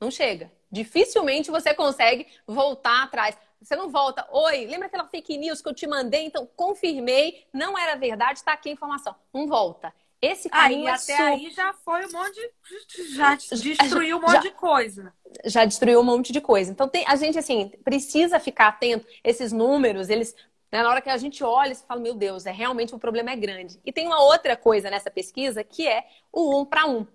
[0.00, 0.52] não chega.
[0.70, 3.36] Dificilmente você consegue voltar atrás.
[3.60, 4.26] Você não volta.
[4.30, 6.24] Oi, lembra aquela fake news que eu te mandei?
[6.24, 9.14] Então, confirmei, não era verdade, está aqui a informação.
[9.32, 9.92] Não volta.
[10.20, 14.32] Esse caminho aí, é até aí já foi um monte de, já destruiu um monte
[14.32, 15.12] já, de coisa.
[15.44, 16.70] Já destruiu um monte de coisa.
[16.70, 19.06] Então tem, a gente assim precisa ficar atento.
[19.22, 20.34] Esses números, eles
[20.72, 22.98] né, na hora que a gente olha, você fala, meu Deus, é realmente o um
[22.98, 23.78] problema é grande.
[23.84, 27.06] E tem uma outra coisa nessa pesquisa que é o um para um.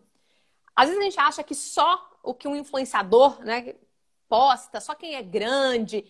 [0.76, 3.76] Às vezes a gente acha que só o que um influenciador né,
[4.28, 6.06] posta, só quem é grande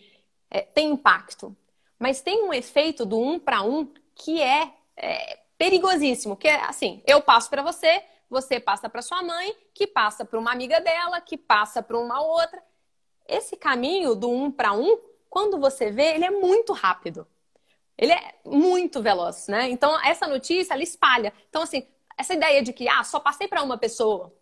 [0.49, 1.55] é, tem impacto.
[1.97, 7.01] Mas tem um efeito do um para um que é, é perigosíssimo, que é assim,
[7.05, 11.21] eu passo para você, você passa para sua mãe, que passa para uma amiga dela,
[11.21, 12.61] que passa para uma outra.
[13.27, 14.99] Esse caminho do um para um,
[15.29, 17.27] quando você vê, ele é muito rápido.
[17.97, 19.69] Ele é muito veloz, né?
[19.69, 21.33] Então essa notícia ela espalha.
[21.49, 21.87] Então assim,
[22.17, 24.33] essa ideia de que ah, só passei para uma pessoa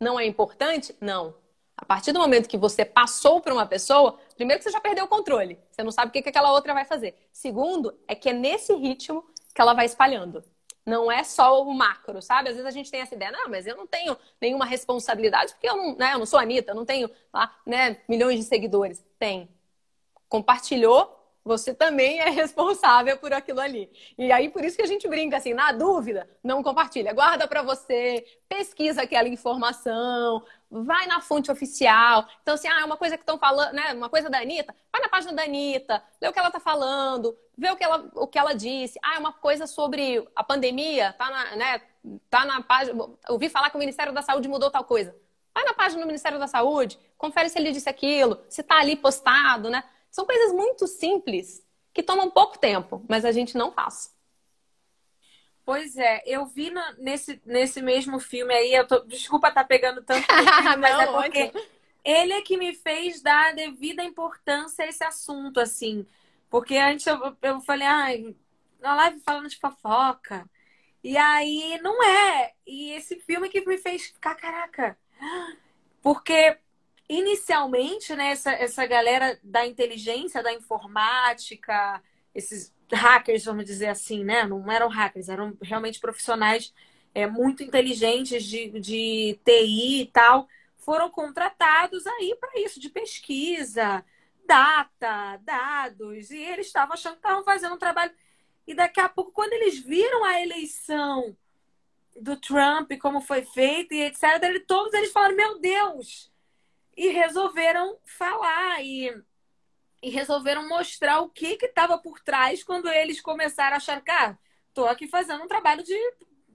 [0.00, 0.94] não é importante?
[1.00, 1.34] Não.
[1.76, 5.04] A partir do momento que você passou para uma pessoa, primeiro que você já perdeu
[5.04, 5.58] o controle.
[5.70, 7.14] Você não sabe o que, que aquela outra vai fazer.
[7.32, 9.24] Segundo, é que é nesse ritmo
[9.54, 10.42] que ela vai espalhando.
[10.84, 12.48] Não é só o macro, sabe?
[12.48, 15.68] Às vezes a gente tem essa ideia, não, mas eu não tenho nenhuma responsabilidade, porque
[15.68, 19.04] eu não, né, eu não sou Anitta, eu não tenho lá, né, milhões de seguidores.
[19.18, 19.48] Tem.
[20.28, 23.90] Compartilhou, você também é responsável por aquilo ali.
[24.16, 27.12] E aí, por isso que a gente brinca assim, na dúvida, não compartilha.
[27.12, 32.26] Guarda para você, pesquisa aquela informação, vai na fonte oficial.
[32.42, 33.92] Então, assim, ah, é uma coisa que estão falando, né?
[33.94, 37.36] Uma coisa da Anitta, vai na página da Anitta, lê o que ela tá falando,
[37.56, 38.98] vê o que ela, o que ela disse.
[39.02, 41.82] Ah, é uma coisa sobre a pandemia, tá na, né?
[42.30, 43.08] Tá na página.
[43.28, 45.14] Ouvi falar que o Ministério da Saúde mudou tal coisa.
[45.54, 48.94] Vai na página do Ministério da Saúde, confere se ele disse aquilo, se tá ali
[48.94, 49.82] postado, né?
[50.18, 51.64] São coisas muito simples
[51.94, 54.12] que tomam pouco tempo, mas a gente não faz.
[55.64, 59.68] Pois é, eu vi no, nesse, nesse mesmo filme aí, eu tô, desculpa estar tá
[59.68, 60.26] pegando tanto
[60.80, 61.52] mas não, é porque
[62.04, 66.04] ele é que me fez dar devida importância a esse assunto, assim.
[66.50, 68.08] Porque antes eu, eu falei, ah,
[68.80, 70.50] na live falando de fofoca.
[71.04, 72.54] E aí não é.
[72.66, 74.98] E esse filme que me fez ficar, caraca.
[76.02, 76.58] Porque
[77.08, 82.02] inicialmente, né, essa, essa galera da inteligência, da informática,
[82.34, 84.44] esses hackers, vamos dizer assim, né?
[84.44, 86.72] Não eram hackers, eram realmente profissionais
[87.14, 94.04] é, muito inteligentes de, de TI e tal, foram contratados aí para isso, de pesquisa,
[94.46, 98.12] data, dados, e eles estavam achando que estavam fazendo um trabalho.
[98.66, 101.36] E daqui a pouco, quando eles viram a eleição
[102.20, 106.30] do Trump, como foi feita e etc., todos eles falaram: Meu Deus!
[106.98, 109.08] E resolveram falar e,
[110.02, 114.36] e resolveram mostrar o que estava por trás quando eles começaram a achar que ah,
[114.74, 115.96] tô aqui fazendo um trabalho de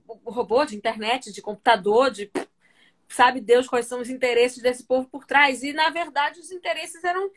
[0.06, 2.30] robô, de internet, de computador, de
[3.08, 5.62] sabe Deus quais são os interesses desse povo por trás.
[5.62, 7.30] E, na verdade, os interesses eram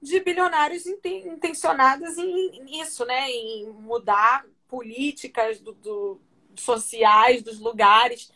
[0.00, 3.30] de bilionários intencionados nisso, né?
[3.30, 6.20] Em mudar políticas do, do,
[6.56, 8.30] sociais dos lugares.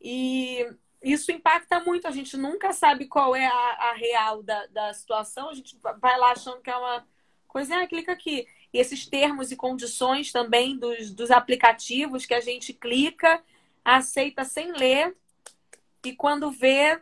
[0.00, 0.66] E
[1.12, 2.08] isso impacta muito.
[2.08, 5.50] A gente nunca sabe qual é a, a real da, da situação.
[5.50, 7.06] A gente vai lá achando que é uma
[7.46, 8.46] coisa, ah, clica aqui.
[8.72, 13.42] E esses termos e condições também dos, dos aplicativos que a gente clica,
[13.84, 15.14] aceita sem ler,
[16.04, 17.00] e quando vê,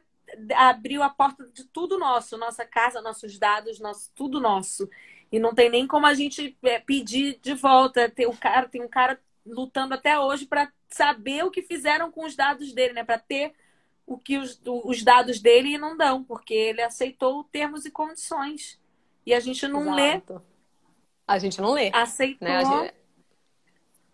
[0.55, 4.88] abriu a porta de tudo nosso, nossa casa, nossos dados, nosso, tudo nosso.
[5.30, 8.09] E não tem nem como a gente é, pedir de volta.
[8.09, 12.24] Tem, o cara, tem um cara lutando até hoje para saber o que fizeram com
[12.24, 13.03] os dados dele, né?
[13.03, 13.53] Para ter
[14.07, 18.80] o que os, os dados dele não dão, porque ele aceitou termos e condições.
[19.24, 20.34] E a gente não Exato.
[20.34, 20.53] lê
[21.26, 21.90] a gente não lê.
[21.92, 22.46] Aceitou.
[22.46, 22.64] Né?
[22.64, 22.94] Gente...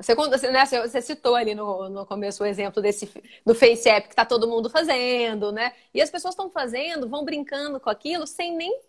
[0.01, 3.11] Você, né, você citou ali no, no começo o exemplo desse
[3.45, 5.73] do Face App que está todo mundo fazendo, né?
[5.93, 8.81] E as pessoas estão fazendo, vão brincando com aquilo sem nem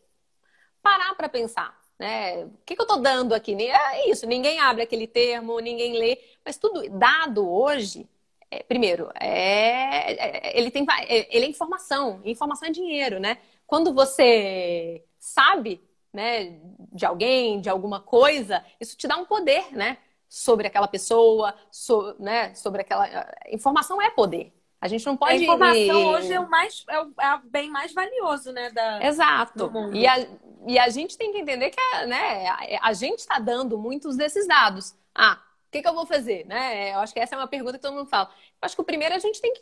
[0.83, 2.45] parar para pensar, né?
[2.45, 3.55] O que, que eu estou dando aqui?
[3.59, 8.07] É isso, ninguém abre aquele termo, ninguém lê, mas tudo dado hoje,
[8.51, 13.37] é, primeiro, é, é, ele tem é, ele é informação, informação é dinheiro, né?
[13.67, 15.81] Quando você sabe
[16.11, 16.59] né,
[16.91, 19.97] de alguém, de alguma coisa, isso te dá um poder, né?
[20.27, 23.07] Sobre aquela pessoa, so, né, sobre aquela.
[23.51, 24.53] Informação é poder.
[24.81, 25.33] A gente não pode.
[25.33, 28.71] A informação hoje é o, mais, é o, é o bem mais valioso, né?
[28.71, 29.71] Da, Exato.
[29.93, 30.27] E a,
[30.67, 34.15] e a gente tem que entender que a, né, a, a gente está dando muitos
[34.15, 34.95] desses dados.
[35.13, 35.39] Ah,
[35.69, 36.47] o que, que, eu vou fazer?
[36.47, 36.95] Né?
[36.95, 38.27] Eu acho que essa é uma pergunta que todo mundo fala.
[38.27, 39.61] Eu acho que o primeiro a gente tem que.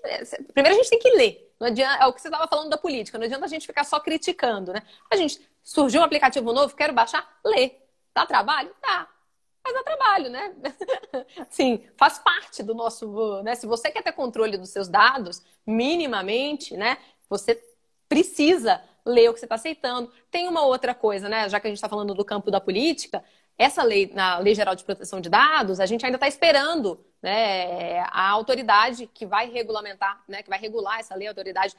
[0.53, 1.53] Primeiro a gente tem que ler.
[1.60, 3.84] Não adianta, é o que você estava falando da política, não adianta a gente ficar
[3.84, 4.84] só criticando, né?
[5.12, 7.74] A gente surgiu um aplicativo novo, quero baixar, lê.
[8.14, 8.74] Dá trabalho?
[8.82, 9.05] Dá.
[9.62, 10.55] Mas dá trabalho, né?
[11.49, 13.43] Sim, faz parte do nosso.
[13.43, 13.53] Né?
[13.55, 16.97] Se você quer ter controle dos seus dados, minimamente, né?
[17.30, 17.62] Você
[18.08, 20.10] precisa ler o que você está aceitando.
[20.32, 21.49] Tem uma outra coisa, né?
[21.49, 23.22] Já que a gente está falando do campo da política,
[23.58, 28.01] essa lei, na Lei Geral de Proteção de Dados, a gente ainda está esperando né,
[28.01, 31.76] a autoridade que vai regulamentar, né, que vai regular essa lei, a autoridade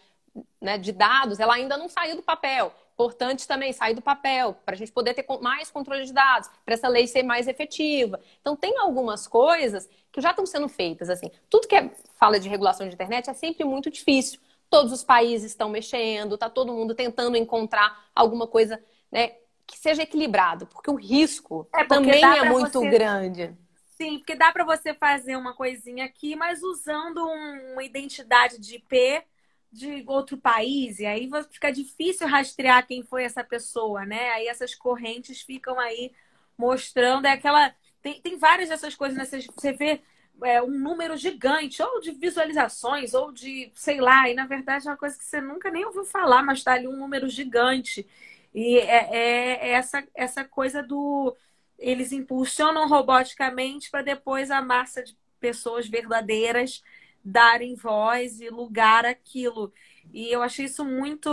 [0.61, 2.73] né, de dados, ela ainda não saiu do papel.
[2.95, 6.75] Importante também sair do papel, para a gente poder ter mais controle de dados, para
[6.75, 8.21] essa lei ser mais efetiva.
[8.41, 11.09] Então, tem algumas coisas que já estão sendo feitas.
[11.09, 11.31] assim.
[11.49, 14.41] Tudo que é, fala de regulação de internet é sempre muito difícil.
[14.69, 19.37] Todos os países estão mexendo, está todo mundo tentando encontrar alguma coisa né,
[19.69, 22.89] que seja equilibrado, porque o risco é porque também é muito você...
[22.89, 23.55] grande.
[23.97, 28.77] Sim, porque dá para você fazer uma coisinha aqui, mas usando um, uma identidade de
[28.77, 29.23] IP
[29.71, 34.31] de outro país, e aí fica difícil rastrear quem foi essa pessoa, né?
[34.31, 36.11] Aí essas correntes ficam aí
[36.57, 37.75] mostrando, é aquela.
[38.01, 39.27] Tem, tem várias dessas coisas, né?
[39.27, 40.01] Você, você vê
[40.43, 44.91] é, um número gigante, ou de visualizações, ou de, sei lá, e na verdade é
[44.91, 48.07] uma coisa que você nunca nem ouviu falar, mas tá ali um número gigante.
[48.55, 51.37] E é, é, é essa, essa coisa do.
[51.79, 56.83] Eles impulsionam roboticamente para depois a massa de pessoas verdadeiras
[57.25, 59.73] darem voz e lugar àquilo.
[60.13, 61.31] E eu achei isso muito,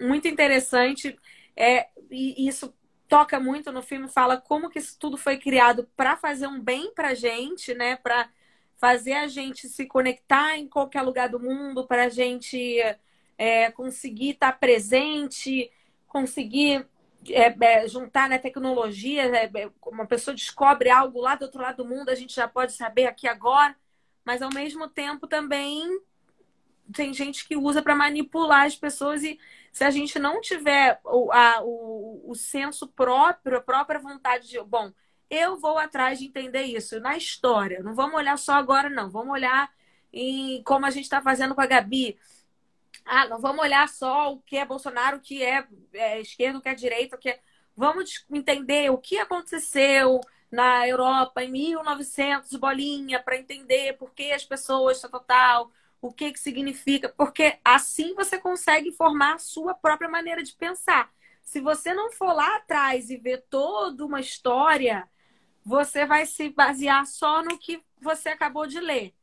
[0.00, 1.18] muito interessante.
[1.56, 2.72] É, e isso
[3.08, 6.92] toca muito no filme, fala como que isso tudo foi criado para fazer um bem
[6.94, 7.96] para a gente, né?
[7.96, 8.28] Para
[8.76, 12.78] fazer a gente se conectar em qualquer lugar do mundo, para a gente
[13.36, 15.70] é, conseguir estar tá presente,
[16.08, 16.86] conseguir
[17.30, 19.24] é, é, juntar né, tecnologia.
[19.24, 22.48] É, é, uma pessoa descobre algo lá do outro lado do mundo, a gente já
[22.48, 23.76] pode saber aqui agora
[24.28, 26.02] mas ao mesmo tempo também
[26.92, 29.40] tem gente que usa para manipular as pessoas e
[29.72, 34.60] se a gente não tiver o, a, o, o senso próprio, a própria vontade de,
[34.60, 34.92] bom,
[35.30, 37.82] eu vou atrás de entender isso na história.
[37.82, 39.08] Não vamos olhar só agora, não.
[39.08, 39.72] Vamos olhar
[40.12, 42.18] em como a gente está fazendo com a Gabi.
[43.08, 46.62] Ah, não vamos olhar só o que é Bolsonaro, o que é, é esquerda, o
[46.62, 47.40] que é direita, o que é...
[47.76, 54.44] Vamos entender o que aconteceu, na Europa em 1900, bolinha, para entender por que as
[54.44, 60.42] pessoas, total, o que, que significa, porque assim você consegue formar a sua própria maneira
[60.42, 61.10] de pensar.
[61.42, 65.08] Se você não for lá atrás e ver toda uma história,
[65.64, 69.14] você vai se basear só no que você acabou de ler.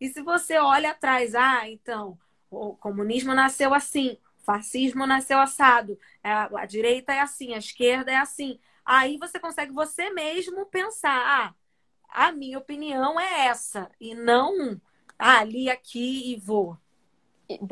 [0.00, 2.18] E se você olha atrás, ah, então,
[2.50, 8.10] o comunismo nasceu assim, o fascismo nasceu assado, é, a, direita é assim, a esquerda
[8.10, 8.58] é assim.
[8.84, 11.54] Aí você consegue você mesmo pensar, ah,
[12.08, 14.80] a minha opinião é essa, e não
[15.18, 16.76] ah, ali, aqui e vou.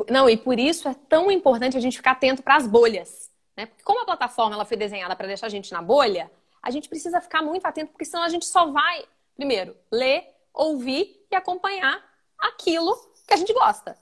[0.09, 3.31] Não, e por isso é tão importante a gente ficar atento para as bolhas.
[3.57, 3.65] Né?
[3.65, 6.87] Porque como a plataforma ela foi desenhada para deixar a gente na bolha, a gente
[6.87, 9.05] precisa ficar muito atento, porque senão a gente só vai,
[9.35, 12.03] primeiro, ler, ouvir e acompanhar
[12.37, 12.95] aquilo
[13.27, 13.97] que a gente gosta.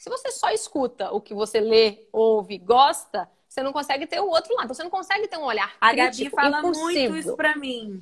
[0.00, 4.30] Se você só escuta o que você lê, ouve, gosta, você não consegue ter o
[4.30, 4.64] outro lado.
[4.64, 6.40] Então, você não consegue ter um olhar a crítico.
[6.40, 7.10] A Gabi fala impossível.
[7.10, 8.00] muito isso para mim.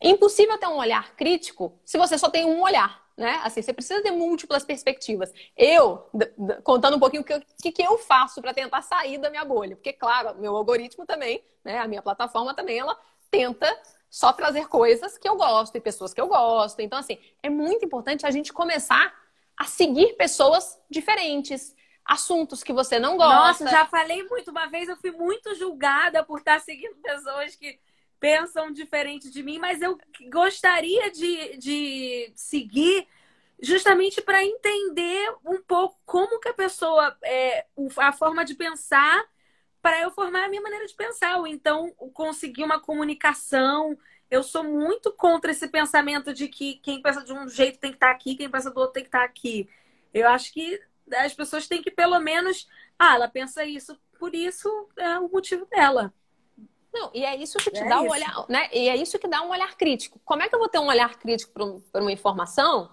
[0.00, 3.40] Impossível ter um olhar crítico se você só tem um olhar, né?
[3.42, 5.32] Assim, você precisa ter múltiplas perspectivas.
[5.56, 6.08] Eu,
[6.62, 9.74] contando um pouquinho o que, que, que eu faço para tentar sair da minha bolha,
[9.74, 11.80] porque claro, meu algoritmo também, né?
[11.80, 12.96] A minha plataforma também, ela
[13.32, 13.66] tenta
[14.08, 16.78] só trazer coisas que eu gosto e pessoas que eu gosto.
[16.78, 19.12] Então, assim, é muito importante a gente começar
[19.62, 21.72] a seguir pessoas diferentes,
[22.04, 23.64] assuntos que você não gosta.
[23.64, 24.50] Nossa, já falei muito.
[24.50, 27.78] Uma vez eu fui muito julgada por estar seguindo pessoas que
[28.18, 29.96] pensam diferente de mim, mas eu
[30.32, 33.06] gostaria de, de seguir
[33.60, 37.64] justamente para entender um pouco como que a pessoa, é,
[37.98, 39.24] a forma de pensar
[39.80, 43.96] para eu formar a minha maneira de pensar, ou então conseguir uma comunicação.
[44.32, 47.96] Eu sou muito contra esse pensamento de que quem pensa de um jeito tem que
[47.96, 49.68] estar aqui, quem pensa do outro tem que estar aqui.
[50.12, 50.80] Eu acho que
[51.16, 52.66] as pessoas têm que, pelo menos,
[52.98, 56.14] ah, ela pensa isso, por isso é o motivo dela.
[56.94, 58.04] Não, e é isso que te é dá isso.
[58.06, 58.70] um olhar, né?
[58.72, 60.18] E é isso que dá um olhar crítico.
[60.24, 61.52] Como é que eu vou ter um olhar crítico
[61.92, 62.90] para uma informação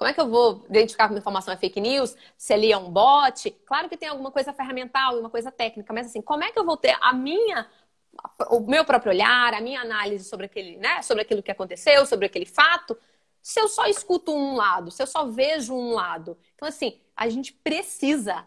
[0.00, 2.16] como é que eu vou identificar que uma informação é fake news?
[2.34, 3.50] Se ali é um bot?
[3.66, 6.58] Claro que tem alguma coisa ferramental e uma coisa técnica, mas assim, como é que
[6.58, 7.68] eu vou ter a minha
[8.50, 12.26] o meu próprio olhar, a minha análise sobre aquele, né, sobre aquilo que aconteceu, sobre
[12.26, 12.96] aquele fato,
[13.42, 16.36] se eu só escuto um lado, se eu só vejo um lado.
[16.54, 18.46] Então assim, a gente precisa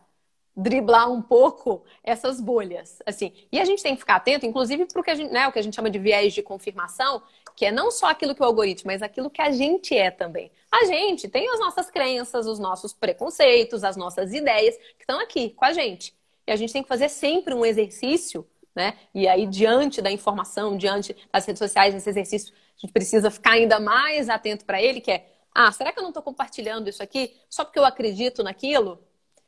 [0.56, 3.34] driblar um pouco essas bolhas, assim.
[3.52, 5.90] E a gente tem que ficar atento, inclusive, para né, o que a gente chama
[5.90, 7.24] de viés de confirmação,
[7.56, 10.52] que é não só aquilo que o algoritmo, mas aquilo que a gente é também.
[10.72, 15.52] A gente tem as nossas crenças, os nossos preconceitos, as nossas ideias que estão aqui
[15.52, 16.16] com a gente.
[16.46, 18.96] E a gente tem que fazer sempre um exercício, né?
[19.14, 23.52] E aí, diante da informação, diante das redes sociais, esse exercício, a gente precisa ficar
[23.52, 27.04] ainda mais atento para ele, que é, ah, será que eu não estou compartilhando isso
[27.04, 29.00] aqui só porque eu acredito naquilo?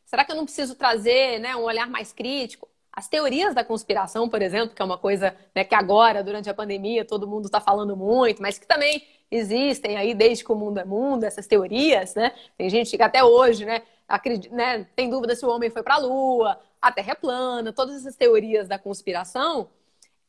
[0.05, 2.69] Será que eu não preciso trazer né, um olhar mais crítico?
[2.91, 6.53] As teorias da conspiração, por exemplo, que é uma coisa né, que agora, durante a
[6.53, 10.79] pandemia, todo mundo está falando muito, mas que também existem aí desde que o mundo
[10.79, 12.31] é mundo, essas teorias, né?
[12.57, 15.95] Tem gente que até hoje, né, acredita, né tem dúvida se o homem foi para
[15.95, 19.71] a Lua, a Terra é plana, todas essas teorias da conspiração,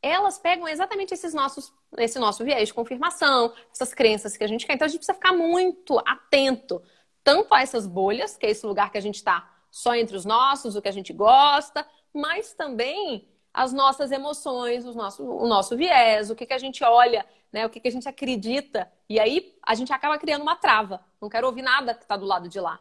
[0.00, 4.66] elas pegam exatamente esses nossos, esse nosso viés de confirmação, essas crenças que a gente
[4.66, 4.72] quer.
[4.72, 6.82] Então a gente precisa ficar muito atento
[7.22, 10.24] tanto a essas bolhas, que é esse lugar que a gente está só entre os
[10.24, 15.76] nossos, o que a gente gosta, mas também as nossas emoções, os nosso, o nosso
[15.76, 17.66] viés, o que, que a gente olha, né?
[17.66, 18.90] o que, que a gente acredita.
[19.10, 21.04] E aí a gente acaba criando uma trava.
[21.20, 22.80] Não quero ouvir nada que está do lado de lá.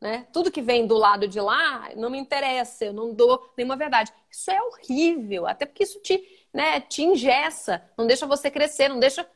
[0.00, 0.26] Né?
[0.30, 4.12] Tudo que vem do lado de lá não me interessa, eu não dou nenhuma verdade.
[4.30, 6.22] Isso é horrível, até porque isso te,
[6.52, 9.26] né, te ingessa, não deixa você crescer, não deixa,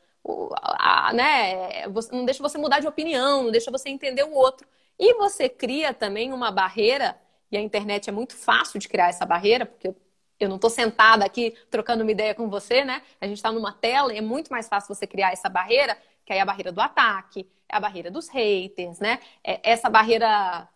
[1.13, 4.67] né, não deixa você mudar de opinião, não deixa você entender o outro.
[4.99, 7.19] E você cria também uma barreira,
[7.51, 9.95] e a internet é muito fácil de criar essa barreira, porque
[10.39, 13.01] eu não estou sentada aqui trocando uma ideia com você, né?
[13.19, 15.97] A gente está numa tela e é muito mais fácil você criar essa barreira,
[16.31, 19.19] que aí é a barreira do ataque, é a barreira dos haters, né?
[19.43, 20.67] É essa barreira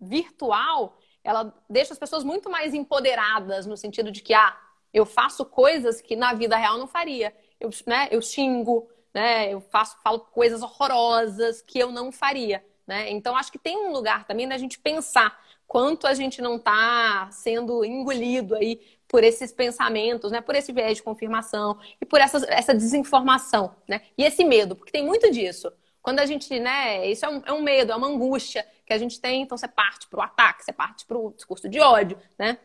[0.00, 4.56] virtual, ela deixa as pessoas muito mais empoderadas no sentido de que, ah,
[4.92, 7.34] eu faço coisas que na vida real não faria.
[7.60, 9.52] Eu, né, eu xingo, né?
[9.52, 12.64] Eu faço, falo coisas horrorosas que eu não faria.
[12.86, 13.10] Né?
[13.10, 17.30] Então, acho que tem um lugar também da gente pensar quanto a gente não está
[17.30, 18.80] sendo engolido aí
[19.12, 20.40] por esses pensamentos, né?
[20.40, 23.76] por esse viés de confirmação e por essa, essa desinformação.
[23.86, 24.00] Né?
[24.16, 25.70] E esse medo, porque tem muito disso.
[26.00, 28.98] Quando a gente, né, isso é um, é um medo, é uma angústia que a
[28.98, 32.18] gente tem, então você parte para o ataque, você parte para o discurso de ódio,
[32.36, 32.58] né?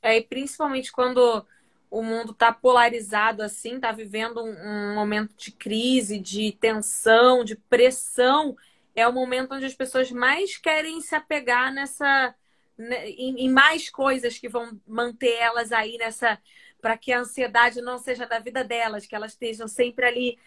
[0.00, 1.44] É, e principalmente quando
[1.90, 7.56] o mundo está polarizado assim, está vivendo um, um momento de crise, de tensão, de
[7.56, 8.56] pressão
[8.94, 12.34] é o momento onde as pessoas mais querem se apegar nessa
[12.78, 16.38] em, em mais coisas que vão manter elas aí nessa
[16.80, 20.38] para que a ansiedade não seja da vida delas, que elas estejam sempre ali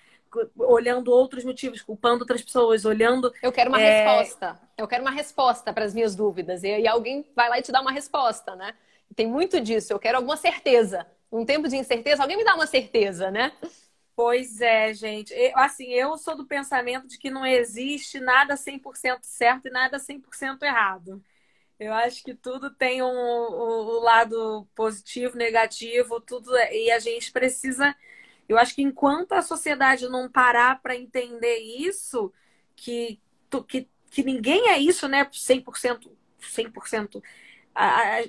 [0.56, 3.34] olhando outros motivos, culpando outras pessoas, olhando.
[3.42, 4.06] Eu quero uma é...
[4.06, 4.60] resposta.
[4.78, 6.64] Eu quero uma resposta para as minhas dúvidas.
[6.64, 8.76] E aí alguém vai lá e te dá uma resposta, né?
[9.16, 9.92] Tem muito disso.
[9.92, 11.08] Eu quero alguma certeza.
[11.32, 13.52] Um tempo de incerteza, alguém me dá uma certeza, né?
[14.16, 15.34] Pois é, gente.
[15.34, 19.98] Eu, assim, eu sou do pensamento de que não existe nada 100% certo e nada
[19.98, 21.24] 100% errado.
[21.80, 27.00] Eu acho que tudo tem um, um, um lado positivo, negativo, tudo é, e a
[27.00, 27.96] gente precisa.
[28.50, 32.34] Eu acho que enquanto a sociedade não parar para entender isso,
[32.76, 33.20] que,
[33.68, 35.26] que, que ninguém é isso, né?
[35.26, 36.10] 100%,
[36.42, 37.24] 100%.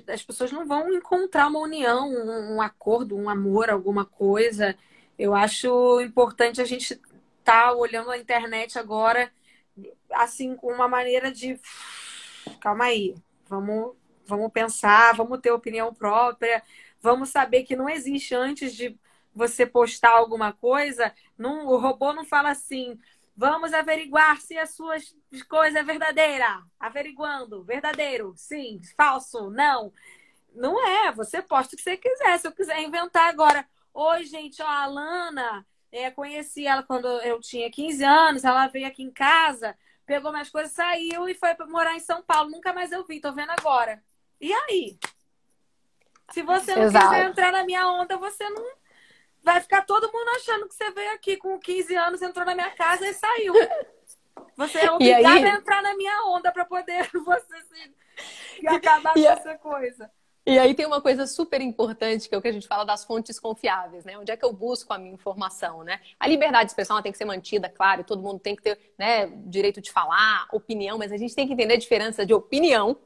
[0.07, 4.77] As pessoas não vão encontrar uma união, um acordo, um amor, alguma coisa.
[5.17, 7.01] Eu acho importante a gente estar
[7.43, 9.31] tá olhando a internet agora,
[10.11, 11.59] assim, com uma maneira de.
[12.61, 13.15] Calma aí,
[13.49, 13.95] vamos,
[14.25, 16.63] vamos pensar, vamos ter opinião própria,
[17.01, 18.97] vamos saber que não existe antes de
[19.33, 22.99] você postar alguma coisa, não, o robô não fala assim,
[23.35, 25.15] vamos averiguar se as suas
[25.47, 26.63] coisas é verdadeira.
[26.79, 29.93] Averiguando, verdadeiro, sim, falso, não.
[30.53, 32.37] Não é, você posta o que você quiser.
[32.37, 37.39] Se eu quiser inventar agora, oi, gente, ó, a Lana, é, conheci ela quando eu
[37.39, 39.75] tinha 15 anos, ela veio aqui em casa,
[40.09, 42.49] pegou minhas coisas, saiu e foi morar em São Paulo.
[42.49, 44.03] Nunca mais eu vi, tô vendo agora.
[44.41, 44.97] E aí?
[46.31, 47.09] Se você não Exato.
[47.09, 48.65] quiser entrar na minha onda, você não.
[49.43, 52.71] Vai ficar todo mundo achando que você veio aqui com 15 anos, entrou na minha
[52.71, 53.53] casa e saiu.
[54.57, 57.95] Você é obrigada a entrar na minha onda para poder você se...
[58.63, 59.31] e acabar e com a...
[59.31, 60.11] essa coisa.
[60.49, 63.05] E aí tem uma coisa super importante, que é o que a gente fala das
[63.05, 64.17] fontes confiáveis, né?
[64.17, 66.01] Onde é que eu busco a minha informação, né?
[66.19, 69.27] A liberdade de expressão tem que ser mantida, claro, todo mundo tem que ter né,
[69.45, 72.97] direito de falar, opinião, mas a gente tem que entender a diferença de opinião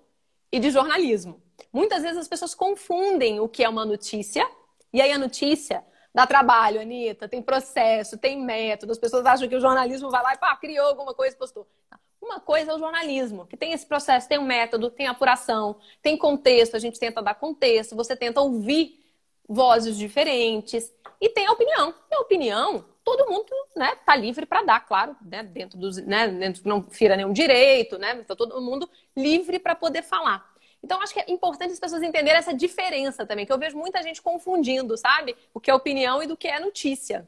[0.54, 1.44] e de jornalismo.
[1.74, 4.50] Muitas vezes as pessoas confundem o que é uma notícia,
[4.94, 5.84] e aí a notícia
[6.16, 10.34] dá trabalho, Anitta, tem processo, tem método, as pessoas acham que o jornalismo vai lá
[10.34, 11.68] e pá, criou alguma coisa e postou.
[12.24, 16.18] Uma coisa é o jornalismo, que tem esse processo, tem um método, tem apuração, tem
[16.18, 18.98] contexto, a gente tenta dar contexto, você tenta ouvir
[19.48, 21.94] vozes diferentes e tem a opinião.
[22.10, 26.30] E a opinião, todo mundo né, tá livre para dar, claro, né, dentro dos, né,
[26.30, 30.50] dentro não fira nenhum direito, né, tá todo mundo livre para poder falar.
[30.82, 34.02] Então, acho que é importante as pessoas entenderem essa diferença também, que eu vejo muita
[34.02, 35.36] gente confundindo, sabe?
[35.54, 37.28] O que é opinião e do que é notícia.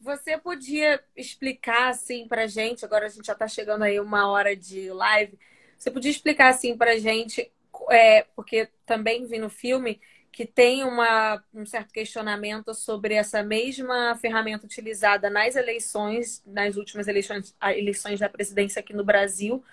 [0.00, 4.54] Você podia explicar assim pra gente, agora a gente já tá chegando aí uma hora
[4.54, 5.38] de live,
[5.76, 7.50] você podia explicar assim pra gente,
[7.90, 10.00] é, porque também vi no filme
[10.36, 17.08] que tem uma, um certo questionamento sobre essa mesma ferramenta utilizada nas eleições, nas últimas
[17.08, 19.64] eleições, eleições da presidência aqui no Brasil.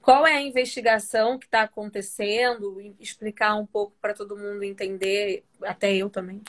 [0.00, 2.80] Qual é a investigação que está acontecendo?
[3.00, 6.40] Explicar um pouco para todo mundo entender, até eu também.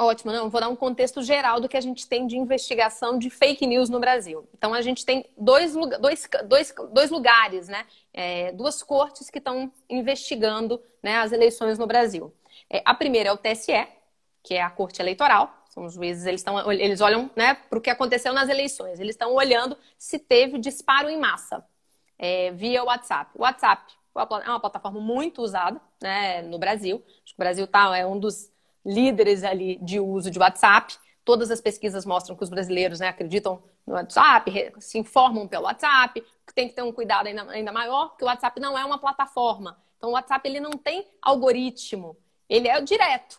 [0.00, 3.28] Ótimo, não, vou dar um contexto geral do que a gente tem de investigação de
[3.28, 4.48] fake news no Brasil.
[4.56, 7.84] Então, a gente tem dois, dois, dois, dois lugares, né?
[8.14, 12.32] É, duas cortes que estão investigando né, as eleições no Brasil.
[12.70, 13.88] É, a primeira é o TSE,
[14.40, 15.52] que é a Corte Eleitoral.
[15.68, 19.00] São os juízes, eles, estão, eles olham né, para o que aconteceu nas eleições.
[19.00, 21.66] Eles estão olhando se teve disparo em massa
[22.16, 23.32] é, via WhatsApp.
[23.34, 27.02] O WhatsApp é uma plataforma muito usada né, no Brasil.
[27.24, 28.48] Acho que o Brasil tá, é um dos
[28.88, 30.96] líderes ali de uso de WhatsApp.
[31.24, 36.24] Todas as pesquisas mostram que os brasileiros né, acreditam no WhatsApp, se informam pelo WhatsApp,
[36.54, 39.78] tem que ter um cuidado ainda, ainda maior, porque o WhatsApp não é uma plataforma.
[39.96, 42.16] Então, o WhatsApp ele não tem algoritmo,
[42.48, 43.38] ele é direto.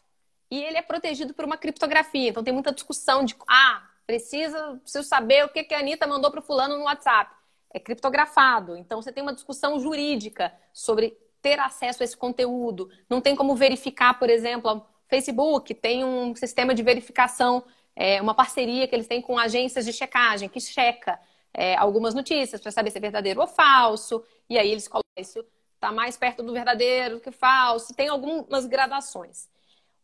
[0.51, 2.29] E ele é protegido por uma criptografia.
[2.29, 6.31] Então, tem muita discussão de, ah, precisa, preciso saber o que, que a Anitta mandou
[6.31, 7.31] para o fulano no WhatsApp.
[7.71, 8.75] É criptografado.
[8.77, 12.89] Então, você tem uma discussão jurídica sobre ter acesso a esse conteúdo.
[13.09, 17.63] Não tem como verificar, por exemplo, Facebook tem um sistema de verificação,
[17.95, 21.19] é, uma parceria que eles têm com agências de checagem, que checa
[21.53, 24.23] é, algumas notícias para saber se é verdadeiro ou falso.
[24.49, 25.43] E aí eles colocam isso
[25.79, 27.93] está mais perto do verdadeiro do que falso.
[27.93, 29.47] Tem algumas gradações.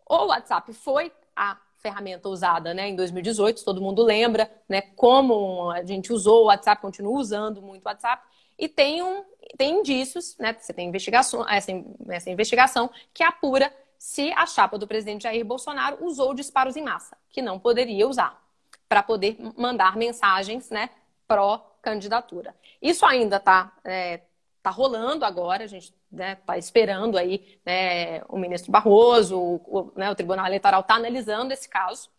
[0.09, 5.83] O WhatsApp foi a ferramenta usada né, em 2018, todo mundo lembra né, como a
[5.83, 8.23] gente usou o WhatsApp, continua usando muito o WhatsApp.
[8.57, 9.23] E tem, um,
[9.57, 11.71] tem indícios, né, você tem investigação, essa,
[12.09, 17.17] essa investigação que apura se a chapa do presidente Jair Bolsonaro usou disparos em massa,
[17.29, 18.41] que não poderia usar,
[18.87, 20.89] para poder mandar mensagens né,
[21.27, 22.55] pró-candidatura.
[22.81, 24.21] Isso ainda está é,
[24.61, 29.55] tá rolando agora, a gente está né, tá esperando aí né, o ministro Barroso, o,
[29.67, 32.09] o, né, o Tribunal Eleitoral está analisando esse caso.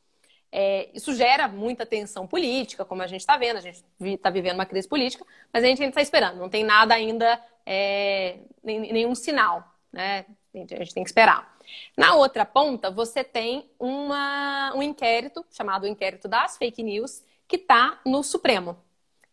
[0.52, 4.54] É, isso gera muita tensão política, como a gente está vendo, a gente está vivendo
[4.54, 9.14] uma crise política, mas a gente ainda está esperando, não tem nada ainda, é, nenhum
[9.14, 10.24] sinal, né?
[10.54, 11.55] A gente tem que esperar.
[11.96, 18.00] Na outra ponta, você tem uma, um inquérito, chamado Inquérito das Fake News, que está
[18.04, 18.76] no Supremo.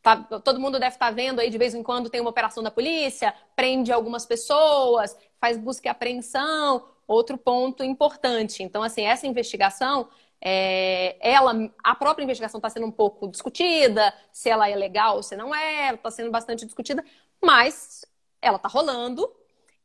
[0.02, 2.62] Tá, todo mundo deve estar tá vendo aí, de vez em quando tem uma operação
[2.62, 6.86] da polícia, prende algumas pessoas, faz busca e apreensão.
[7.08, 8.64] Outro ponto importante.
[8.64, 10.10] Então, assim, essa investigação
[10.46, 15.24] É, ela, a própria investigação está sendo um pouco discutida, se ela é legal ou
[15.24, 17.02] se não é, está sendo bastante discutida,
[17.42, 18.04] mas
[18.42, 19.22] ela está rolando.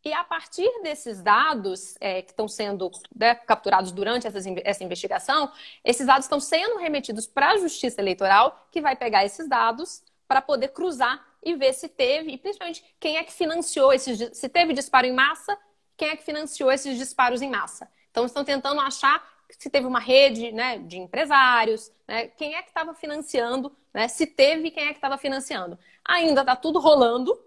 [0.08, 5.52] E a partir desses dados é, que estão sendo né, capturados durante essas, essa investigação,
[5.84, 10.40] esses dados estão sendo remetidos para a Justiça Eleitoral, que vai pegar esses dados para
[10.40, 14.72] poder cruzar e ver se teve, e principalmente quem é que financiou esses, se teve
[14.72, 15.58] disparo em massa,
[15.94, 17.86] quem é que financiou esses disparos em massa.
[18.10, 19.22] Então, estão tentando achar
[19.58, 24.26] se teve uma rede né, de empresários, né, quem é que estava financiando, né, se
[24.26, 25.78] teve, quem é que estava financiando.
[26.02, 27.38] Ainda está tudo rolando,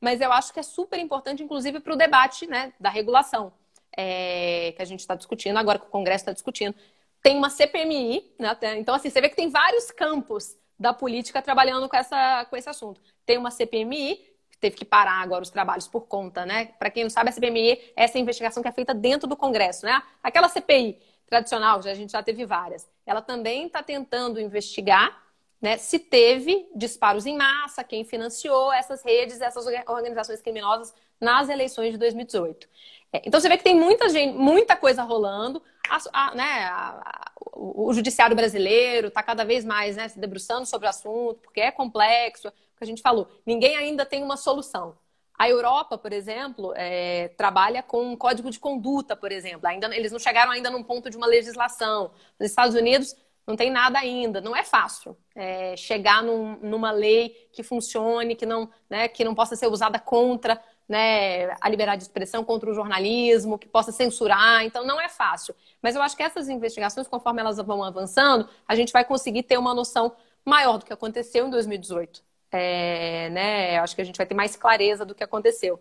[0.00, 3.52] mas eu acho que é super importante, inclusive, para o debate né, da regulação,
[3.96, 6.74] é, que a gente está discutindo agora, que o Congresso está discutindo.
[7.22, 11.88] Tem uma CPMI, né, então, assim, você vê que tem vários campos da política trabalhando
[11.88, 13.00] com, essa, com esse assunto.
[13.26, 14.16] Tem uma CPMI,
[14.50, 16.66] que teve que parar agora os trabalhos por conta, né?
[16.78, 19.84] Para quem não sabe, a CPMI é essa investigação que é feita dentro do Congresso,
[19.84, 20.02] né?
[20.22, 22.88] Aquela CPI tradicional, já, a gente já teve várias.
[23.04, 25.29] Ela também está tentando investigar
[25.60, 31.92] né, se teve disparos em massa, quem financiou essas redes, essas organizações criminosas nas eleições
[31.92, 32.66] de 2018.
[33.12, 35.62] É, então você vê que tem muita gente, muita coisa rolando.
[35.88, 40.86] A, a, né, a, o, judiciário brasileiro está cada vez mais né, se debruçando sobre
[40.86, 43.28] o assunto, porque é complexo, é o que a gente falou.
[43.44, 44.96] Ninguém ainda tem uma solução.
[45.38, 49.66] A Europa, por exemplo, é, trabalha com um código de conduta, por exemplo.
[49.66, 52.10] Ainda, eles não chegaram ainda num ponto de uma legislação.
[52.38, 53.16] Nos Estados Unidos
[53.50, 54.40] não tem nada ainda.
[54.40, 59.34] Não é fácil é, chegar num, numa lei que funcione, que não, né, que não
[59.34, 64.64] possa ser usada contra né, a liberdade de expressão, contra o jornalismo, que possa censurar.
[64.64, 65.54] Então, não é fácil.
[65.82, 69.58] Mas eu acho que essas investigações, conforme elas vão avançando, a gente vai conseguir ter
[69.58, 70.14] uma noção
[70.44, 72.22] maior do que aconteceu em 2018.
[72.52, 75.78] É, né, acho que a gente vai ter mais clareza do que aconteceu.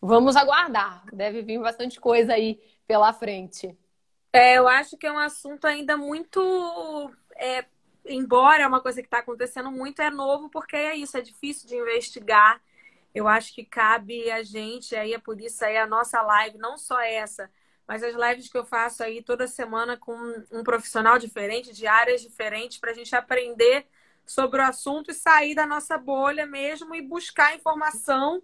[0.00, 1.04] Vamos aguardar.
[1.12, 3.76] Deve vir bastante coisa aí pela frente.
[4.32, 6.40] É, eu acho que é um assunto ainda muito.
[7.36, 7.64] É,
[8.06, 11.68] embora é uma coisa que está acontecendo muito, é novo, porque é isso, é difícil
[11.68, 12.60] de investigar.
[13.14, 16.76] Eu acho que cabe a gente, aí é por isso aí a nossa live, não
[16.78, 17.50] só essa,
[17.86, 20.14] mas as lives que eu faço aí toda semana com
[20.52, 23.86] um profissional diferente, de áreas diferentes, para a gente aprender
[24.26, 28.42] sobre o assunto e sair da nossa bolha mesmo e buscar informação,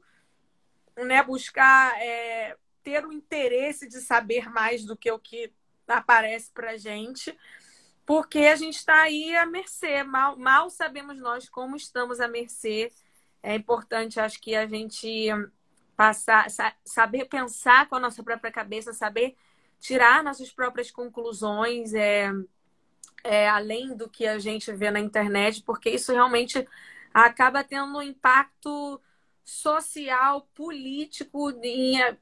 [0.97, 1.23] né?
[1.23, 5.52] Buscar é, ter o interesse de saber mais do que o que
[5.86, 7.36] aparece para gente,
[8.06, 10.02] porque a gente está aí à mercê.
[10.02, 12.93] Mal, mal sabemos nós como estamos à mercê.
[13.43, 15.28] É importante, acho que a gente
[15.97, 16.47] passar,
[16.85, 19.36] saber pensar com a nossa própria cabeça, saber
[19.78, 22.31] tirar nossas próprias conclusões, é,
[23.23, 26.66] é, além do que a gente vê na internet, porque isso realmente
[27.12, 29.01] acaba tendo um impacto
[29.45, 32.16] social, político, em, eh,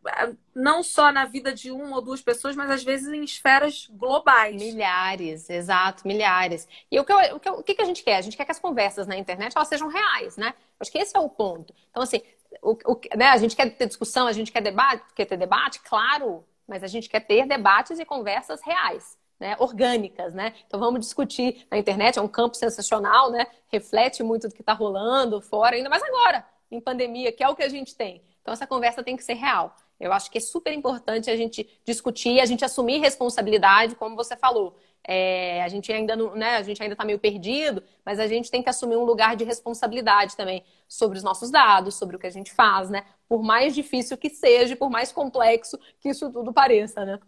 [0.53, 4.61] não só na vida de uma ou duas pessoas, mas às vezes em esferas globais.
[4.61, 6.67] Milhares, exato, milhares.
[6.91, 8.17] E o que, eu, o, que, o que a gente quer?
[8.17, 10.53] A gente quer que as conversas na internet elas sejam reais, né?
[10.81, 11.73] Acho que esse é o ponto.
[11.91, 12.21] Então, assim,
[12.61, 15.81] o, o, né, a gente quer ter discussão, a gente quer debate, quer ter debate,
[15.81, 19.17] claro, mas a gente quer ter debates e conversas reais.
[19.41, 20.55] Né, orgânicas, né?
[20.69, 23.49] Então vamos discutir na internet, é um campo sensacional, né?
[23.67, 27.55] Reflete muito do que está rolando fora, ainda mais agora, em pandemia, que é o
[27.55, 28.23] que a gente tem.
[28.41, 29.77] Então, essa conversa tem que ser real.
[30.01, 34.37] Eu acho que é super importante a gente discutir, a gente assumir responsabilidade, como você
[34.37, 34.77] falou.
[35.05, 38.51] É, a gente ainda não, né, a gente ainda está meio perdido, mas a gente
[38.51, 42.27] tem que assumir um lugar de responsabilidade também sobre os nossos dados, sobre o que
[42.27, 43.05] a gente faz, né?
[43.29, 47.21] Por mais difícil que seja, por mais complexo que isso tudo pareça, né?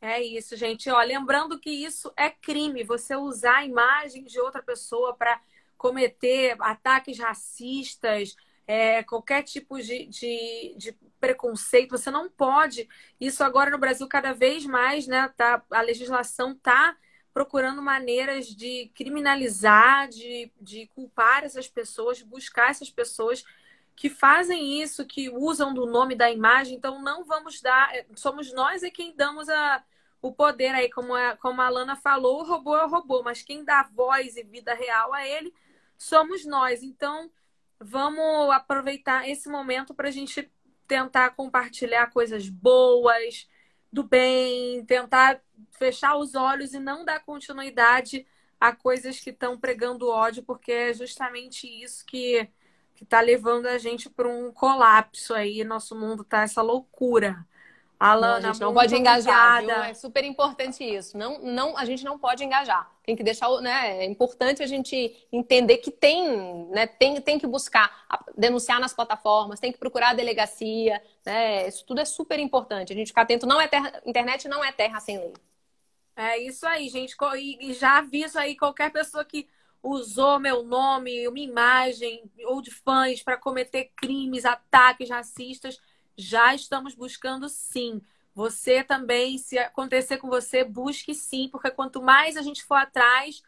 [0.00, 0.88] É isso, gente.
[0.90, 5.40] Ó, lembrando que isso é crime, você usar a imagem de outra pessoa para
[5.78, 8.36] cometer ataques racistas,
[8.66, 12.86] é, qualquer tipo de, de, de, preconceito, você não pode.
[13.18, 15.32] Isso agora no Brasil cada vez mais, né?
[15.36, 16.94] Tá, a legislação está
[17.32, 23.44] procurando maneiras de criminalizar, de, de culpar essas pessoas, de buscar essas pessoas
[23.96, 26.76] que fazem isso, que usam do nome da imagem.
[26.76, 29.82] Então não vamos dar, somos nós é quem damos a,
[30.20, 33.42] o poder aí, como a, como a Lana falou, o robô é o robô, mas
[33.42, 35.54] quem dá voz e vida real a ele
[35.98, 36.82] somos nós.
[36.82, 37.30] Então,
[37.80, 40.50] vamos aproveitar esse momento para a gente
[40.86, 43.48] tentar compartilhar coisas boas,
[43.92, 45.42] do bem, tentar
[45.72, 48.26] fechar os olhos e não dar continuidade
[48.60, 52.48] a coisas que estão pregando ódio, porque é justamente isso que
[53.00, 55.62] está levando a gente para um colapso aí.
[55.64, 57.46] Nosso mundo tá essa loucura.
[57.98, 59.64] Alana, não, a gente não pode engajar?
[59.88, 61.18] É super importante isso.
[61.18, 62.88] Não, não, a gente não pode engajar.
[63.04, 64.04] Tem que deixar, né?
[64.04, 66.86] É importante a gente entender que tem, né?
[66.86, 68.06] Tem, tem que buscar
[68.36, 71.66] denunciar nas plataformas, tem que procurar a delegacia, né?
[71.66, 72.92] Isso tudo é super importante.
[72.92, 73.46] A gente ficar atento.
[73.46, 75.32] Não é terra, internet não é terra sem lei.
[76.14, 77.16] É isso aí, gente.
[77.36, 79.48] E já aviso aí qualquer pessoa que
[79.82, 85.78] usou meu nome, uma imagem ou de fãs para cometer crimes, ataques racistas,
[86.18, 88.02] já estamos buscando sim.
[88.34, 93.42] Você também, se acontecer com você, busque sim, porque quanto mais a gente for atrás,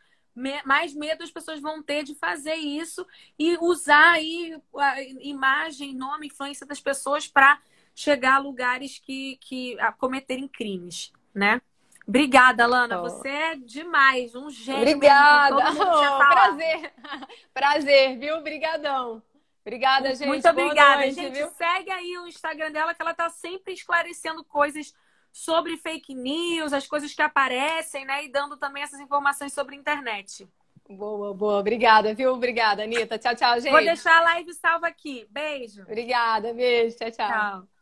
[0.64, 3.06] mais medo as pessoas vão ter de fazer isso
[3.38, 7.60] e usar aí a imagem, nome, influência das pessoas para
[7.94, 11.60] chegar a lugares que, que a cometerem crimes, né?
[12.06, 13.00] Obrigada, Lana.
[13.00, 13.02] Oh.
[13.02, 14.96] Você é demais, um gênio.
[14.96, 15.56] Obrigada.
[15.56, 16.92] Oh, prazer.
[17.54, 18.36] prazer, viu?
[18.36, 19.22] Obrigadão.
[19.64, 20.26] Obrigada, gente.
[20.26, 21.02] Muito obrigada.
[21.02, 21.48] Noite, gente, viu?
[21.50, 24.94] segue aí o Instagram dela, que ela tá sempre esclarecendo coisas
[25.32, 28.24] sobre fake news, as coisas que aparecem, né?
[28.24, 30.48] E dando também essas informações sobre a internet.
[30.88, 31.58] Boa, boa.
[31.58, 32.32] Obrigada, viu?
[32.32, 33.16] Obrigada, Anitta.
[33.18, 33.70] Tchau, tchau, gente.
[33.70, 35.26] Vou deixar a live salva aqui.
[35.30, 35.82] Beijo.
[35.82, 36.96] Obrigada, beijo.
[36.96, 37.28] Tchau, tchau.
[37.28, 37.79] Tchau.